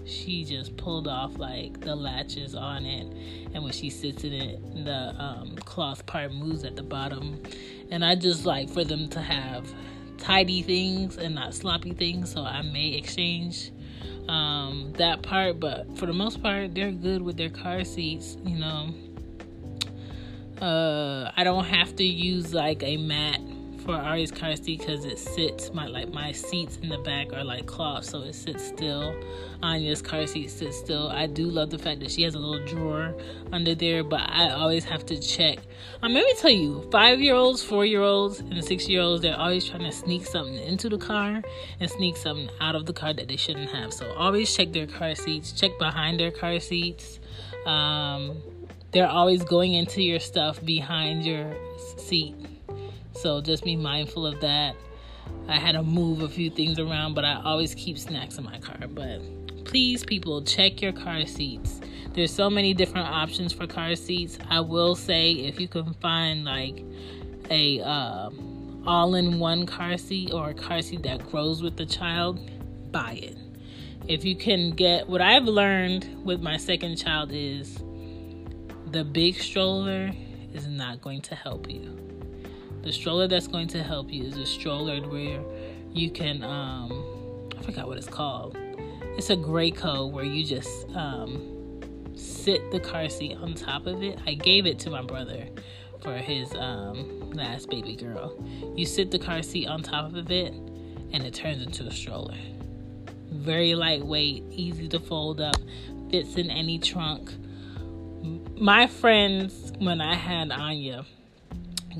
she 0.06 0.44
just 0.44 0.76
pulled 0.76 1.08
off 1.08 1.36
like 1.38 1.80
the 1.80 1.94
latches 1.94 2.54
on 2.54 2.86
it 2.86 3.06
and 3.54 3.62
when 3.62 3.72
she 3.72 3.90
sits 3.90 4.24
in 4.24 4.32
it 4.32 4.84
the 4.84 5.14
um, 5.18 5.56
cloth 5.64 6.06
part 6.06 6.32
moves 6.32 6.64
at 6.64 6.76
the 6.76 6.82
bottom 6.82 7.42
and 7.90 8.04
i 8.04 8.14
just 8.14 8.46
like 8.46 8.68
for 8.68 8.84
them 8.84 9.08
to 9.08 9.20
have 9.20 9.66
tidy 10.18 10.62
things 10.62 11.16
and 11.16 11.34
not 11.34 11.54
sloppy 11.54 11.92
things. 11.92 12.32
So 12.32 12.42
I 12.42 12.62
may 12.62 12.94
exchange 12.94 13.70
um, 14.28 14.92
that 14.96 15.22
part, 15.22 15.60
but 15.60 15.96
for 15.98 16.06
the 16.06 16.12
most 16.12 16.42
part, 16.42 16.74
they're 16.74 16.90
good 16.90 17.22
with 17.22 17.36
their 17.36 17.50
car 17.50 17.84
seats. 17.84 18.36
You 18.44 18.58
know, 18.58 18.94
uh, 20.60 21.32
I 21.36 21.44
don't 21.44 21.64
have 21.64 21.96
to 21.96 22.04
use 22.04 22.54
like 22.54 22.82
a 22.82 22.96
mat 22.96 23.40
for 23.86 23.94
Ari's 23.94 24.32
car 24.32 24.56
seat 24.56 24.80
because 24.80 25.04
it 25.04 25.16
sits 25.16 25.72
my 25.72 25.86
like 25.86 26.12
my 26.12 26.32
seats 26.32 26.76
in 26.82 26.88
the 26.88 26.98
back 26.98 27.32
are 27.32 27.44
like 27.44 27.66
cloth, 27.66 28.04
so 28.04 28.20
it 28.22 28.34
sits 28.34 28.66
still. 28.66 29.16
Anya's 29.62 30.02
car 30.02 30.26
seat 30.26 30.50
sits 30.50 30.76
still. 30.76 31.08
I 31.08 31.26
do 31.28 31.46
love 31.46 31.70
the 31.70 31.78
fact 31.78 32.00
that 32.00 32.10
she 32.10 32.22
has 32.22 32.34
a 32.34 32.38
little 32.38 32.66
drawer 32.66 33.14
under 33.52 33.76
there, 33.76 34.02
but 34.02 34.28
I 34.28 34.50
always 34.50 34.84
have 34.84 35.06
to 35.06 35.20
check. 35.20 35.60
Um, 36.02 36.12
let 36.12 36.24
me 36.24 36.34
tell 36.38 36.50
you, 36.50 36.86
five 36.90 37.20
year 37.20 37.36
olds, 37.36 37.62
four 37.62 37.86
year 37.86 38.02
olds, 38.02 38.40
and 38.40 38.62
six 38.62 38.88
year 38.88 39.00
olds, 39.00 39.22
they're 39.22 39.38
always 39.38 39.64
trying 39.64 39.84
to 39.84 39.92
sneak 39.92 40.26
something 40.26 40.56
into 40.56 40.88
the 40.88 40.98
car 40.98 41.40
and 41.78 41.90
sneak 41.90 42.16
something 42.16 42.50
out 42.60 42.74
of 42.74 42.86
the 42.86 42.92
car 42.92 43.14
that 43.14 43.28
they 43.28 43.36
shouldn't 43.36 43.70
have. 43.70 43.92
So 43.92 44.12
always 44.14 44.54
check 44.54 44.72
their 44.72 44.88
car 44.88 45.14
seats, 45.14 45.52
check 45.52 45.78
behind 45.78 46.18
their 46.18 46.32
car 46.32 46.58
seats. 46.58 47.20
Um, 47.64 48.42
they're 48.90 49.08
always 49.08 49.44
going 49.44 49.74
into 49.74 50.02
your 50.02 50.20
stuff 50.20 50.64
behind 50.64 51.24
your 51.24 51.54
seat 51.98 52.34
so 53.16 53.40
just 53.40 53.64
be 53.64 53.76
mindful 53.76 54.26
of 54.26 54.40
that. 54.40 54.76
I 55.48 55.58
had 55.58 55.72
to 55.72 55.82
move 55.82 56.22
a 56.22 56.28
few 56.28 56.50
things 56.50 56.78
around, 56.78 57.14
but 57.14 57.24
I 57.24 57.40
always 57.44 57.74
keep 57.74 57.98
snacks 57.98 58.38
in 58.38 58.44
my 58.44 58.58
car. 58.58 58.86
But 58.88 59.20
please, 59.64 60.04
people, 60.04 60.42
check 60.42 60.80
your 60.82 60.92
car 60.92 61.26
seats. 61.26 61.80
There's 62.14 62.32
so 62.32 62.48
many 62.48 62.74
different 62.74 63.08
options 63.08 63.52
for 63.52 63.66
car 63.66 63.94
seats. 63.96 64.38
I 64.48 64.60
will 64.60 64.94
say 64.94 65.32
if 65.32 65.60
you 65.60 65.68
can 65.68 65.94
find 65.94 66.44
like 66.44 66.84
a 67.50 67.80
uh, 67.80 68.30
all-in-one 68.86 69.66
car 69.66 69.96
seat 69.98 70.32
or 70.32 70.50
a 70.50 70.54
car 70.54 70.82
seat 70.82 71.02
that 71.02 71.28
grows 71.30 71.62
with 71.62 71.76
the 71.76 71.86
child, 71.86 72.50
buy 72.90 73.12
it. 73.12 73.36
If 74.08 74.24
you 74.24 74.36
can 74.36 74.70
get 74.70 75.08
what 75.08 75.20
I've 75.20 75.44
learned 75.44 76.24
with 76.24 76.40
my 76.40 76.56
second 76.56 76.96
child 76.96 77.30
is 77.32 77.76
the 78.92 79.04
big 79.04 79.34
stroller 79.40 80.12
is 80.54 80.66
not 80.66 81.00
going 81.00 81.20
to 81.22 81.34
help 81.34 81.68
you 81.70 82.15
the 82.86 82.92
stroller 82.92 83.26
that's 83.26 83.48
going 83.48 83.66
to 83.66 83.82
help 83.82 84.12
you 84.12 84.22
is 84.22 84.36
a 84.36 84.46
stroller 84.46 85.00
where 85.08 85.42
you 85.92 86.08
can 86.08 86.44
um 86.44 87.50
I 87.58 87.62
forgot 87.62 87.88
what 87.88 87.98
it's 87.98 88.06
called. 88.06 88.56
It's 89.18 89.28
a 89.28 89.34
gray 89.34 89.72
Graco 89.72 90.08
where 90.08 90.24
you 90.24 90.44
just 90.44 90.88
um 90.90 91.82
sit 92.14 92.70
the 92.70 92.78
car 92.78 93.08
seat 93.08 93.36
on 93.38 93.54
top 93.54 93.86
of 93.86 94.04
it. 94.04 94.20
I 94.24 94.34
gave 94.34 94.66
it 94.66 94.78
to 94.80 94.90
my 94.90 95.02
brother 95.02 95.48
for 96.00 96.16
his 96.16 96.54
um 96.54 97.32
last 97.32 97.70
baby 97.70 97.96
girl. 97.96 98.40
You 98.76 98.86
sit 98.86 99.10
the 99.10 99.18
car 99.18 99.42
seat 99.42 99.66
on 99.66 99.82
top 99.82 100.14
of 100.14 100.30
it 100.30 100.52
and 100.52 101.24
it 101.24 101.34
turns 101.34 101.62
into 101.62 101.82
a 101.88 101.90
stroller. 101.90 102.36
Very 103.32 103.74
lightweight, 103.74 104.44
easy 104.52 104.86
to 104.90 105.00
fold 105.00 105.40
up, 105.40 105.56
fits 106.12 106.36
in 106.36 106.52
any 106.52 106.78
trunk. 106.78 107.32
My 108.54 108.86
friends, 108.86 109.72
when 109.80 110.00
I 110.00 110.14
had 110.14 110.52
Anya, 110.52 111.04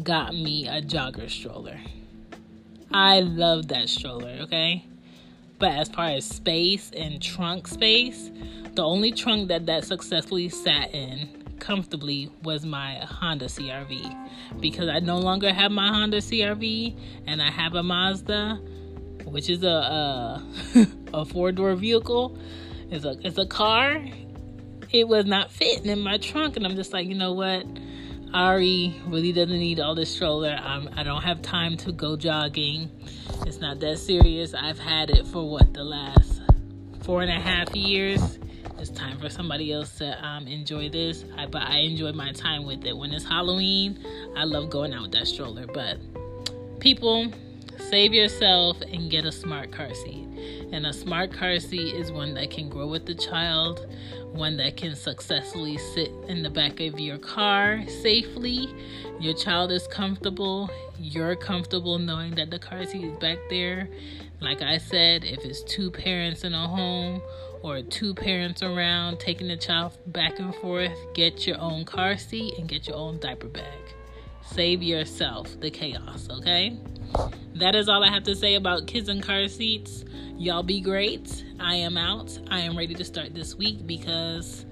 got 0.03 0.35
me 0.35 0.69
a 0.69 0.83
jogger 0.83 1.31
stroller. 1.31 1.79
I 2.93 3.21
love 3.21 3.69
that 3.69 3.89
stroller, 3.89 4.39
okay? 4.43 4.85
But 5.59 5.73
as 5.73 5.89
far 5.89 6.07
as 6.07 6.25
space 6.25 6.91
and 6.97 7.23
trunk 7.23 7.67
space, 7.67 8.31
the 8.75 8.83
only 8.83 9.13
trunk 9.13 9.49
that 9.49 9.67
that 9.67 9.85
successfully 9.85 10.49
sat 10.49 10.95
in 10.95 11.45
comfortably 11.59 12.31
was 12.43 12.67
my 12.67 12.97
Honda 12.97 13.47
CRV 13.47 14.61
because 14.61 14.89
I 14.89 15.01
no 15.01 15.19
longer 15.19 15.53
have 15.53 15.73
my 15.73 15.89
Honda 15.89 16.19
CRV 16.19 16.97
and 17.27 17.41
I 17.41 17.51
have 17.51 17.75
a 17.75 17.83
Mazda, 17.83 18.61
which 19.25 19.49
is 19.49 19.65
a 19.65 19.69
a, 19.69 20.47
a 21.15 21.25
four 21.25 21.53
door 21.53 21.75
vehicle. 21.75 22.39
It's 22.91 23.05
a 23.05 23.17
it's 23.27 23.39
a 23.39 23.47
car. 23.47 24.05
It 24.93 25.09
was 25.09 25.25
not 25.25 25.51
fitting 25.51 25.87
in 25.87 26.01
my 26.01 26.19
trunk, 26.19 26.57
and 26.57 26.65
I'm 26.65 26.77
just 26.77 26.93
like, 26.93 27.09
you 27.09 27.17
know 27.17 27.33
what? 27.33 27.67
Ari 28.37 28.95
really 29.07 29.33
doesn't 29.33 29.59
need 29.59 29.81
all 29.81 29.95
this 29.95 30.15
stroller. 30.15 30.51
I'm, 30.51 30.91
I 30.95 31.03
don't 31.05 31.23
have 31.23 31.41
time 31.41 31.75
to 31.79 31.91
go 31.91 32.17
jogging. 32.17 32.91
It's 33.47 33.61
not 33.61 33.81
that 33.81 33.99
serious. 33.99 34.53
I've 34.53 34.79
had 34.79 35.09
it 35.09 35.27
for 35.27 35.49
what 35.49 35.73
the 35.73 35.83
last 35.83 36.43
four 37.01 37.23
and 37.23 37.31
a 37.31 37.41
half 37.41 37.75
years. 37.75 38.39
It's 38.79 38.91
time 38.91 39.19
for 39.19 39.31
somebody 39.31 39.73
else 39.73 39.97
to 39.97 40.23
um, 40.23 40.47
enjoy 40.47 40.91
this. 40.91 41.25
I, 41.35 41.47
but 41.47 41.63
I 41.63 41.79
enjoy 41.79 42.13
my 42.13 42.33
time 42.33 42.67
with 42.67 42.85
it. 42.85 42.95
When 42.95 43.11
it's 43.13 43.25
Halloween, 43.25 44.05
I 44.37 44.45
love 44.45 44.69
going 44.69 44.93
out 44.93 45.01
with 45.05 45.13
that 45.13 45.27
stroller. 45.27 45.67
But 45.67 45.97
people, 46.79 47.33
Save 47.91 48.15
yourself 48.15 48.81
and 48.81 49.09
get 49.09 49.25
a 49.25 49.31
smart 49.31 49.71
car 49.71 49.95
seat. 49.95 50.27
And 50.73 50.87
a 50.87 50.93
smart 50.93 51.33
car 51.33 51.61
seat 51.61 51.95
is 51.95 52.11
one 52.11 52.35
that 52.35 52.51
can 52.51 52.69
grow 52.69 52.89
with 52.89 53.07
the 53.07 53.15
child, 53.15 53.87
one 54.33 54.57
that 54.57 54.77
can 54.77 54.97
successfully 54.97 55.79
sit 55.79 56.11
in 56.27 56.43
the 56.43 56.51
back 56.51 56.81
of 56.81 56.99
your 56.99 57.19
car 57.19 57.85
safely. 58.03 58.75
Your 59.21 59.35
child 59.35 59.71
is 59.71 59.87
comfortable. 59.87 60.69
You're 60.99 61.37
comfortable 61.37 62.01
knowing 62.01 62.35
that 62.35 62.51
the 62.51 62.59
car 62.59 62.85
seat 62.87 63.05
is 63.05 63.17
back 63.19 63.39
there. 63.51 63.89
Like 64.41 64.63
I 64.63 64.79
said, 64.79 65.25
if 65.25 65.45
it's 65.45 65.63
two 65.63 65.93
parents 65.93 66.43
in 66.43 66.55
a 66.55 66.67
home 66.67 67.23
or 67.63 67.83
two 67.83 68.15
parents 68.15 68.65
around 68.65 69.21
taking 69.21 69.47
the 69.47 69.57
child 69.57 69.97
back 70.09 70.41
and 70.41 70.53
forth, 70.57 70.97
get 71.15 71.47
your 71.47 71.61
own 71.61 71.85
car 71.85 72.19
seat 72.19 72.55
and 72.59 72.69
get 72.69 72.89
your 72.89 72.97
own 72.97 73.21
diaper 73.21 73.49
bag. 73.49 73.95
Save 74.43 74.83
yourself 74.83 75.59
the 75.61 75.71
chaos, 75.71 76.29
okay? 76.31 76.77
That 77.55 77.75
is 77.75 77.89
all 77.89 78.05
I 78.05 78.11
have 78.11 78.25
to 78.25 78.37
say 78.37 78.55
about 78.55 78.87
kids 78.87 79.09
and 79.09 79.23
car 79.23 79.49
seats. 79.49 80.05
Y'all 80.37 80.63
be 80.63 80.81
great. 80.81 81.45
I 81.59 81.77
am 81.77 81.97
out. 81.97 82.39
I 82.51 82.61
am 82.61 82.77
ready 82.77 82.95
to 82.95 83.05
start 83.05 83.35
this 83.35 83.55
week 83.55 83.87
because 83.87 84.67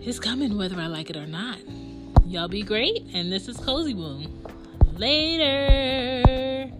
it's 0.00 0.18
coming 0.18 0.56
whether 0.56 0.76
I 0.80 0.86
like 0.86 1.10
it 1.10 1.16
or 1.16 1.26
not. 1.26 1.58
Y'all 2.24 2.48
be 2.48 2.62
great. 2.62 3.06
And 3.12 3.30
this 3.30 3.48
is 3.48 3.58
Cozy 3.58 3.92
Womb. 3.94 4.42
Later. 4.94 6.70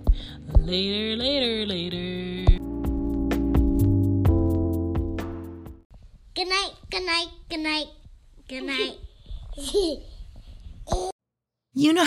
Later, 0.59 1.17
later, 1.17 1.67
later. 1.67 2.51
Good 6.35 6.49
night, 6.49 6.73
good 6.91 7.05
night, 7.05 7.29
good 7.51 7.61
night, 7.61 7.87
good 8.49 8.63
night. 8.63 8.97
You 11.75 11.93
know 11.93 12.00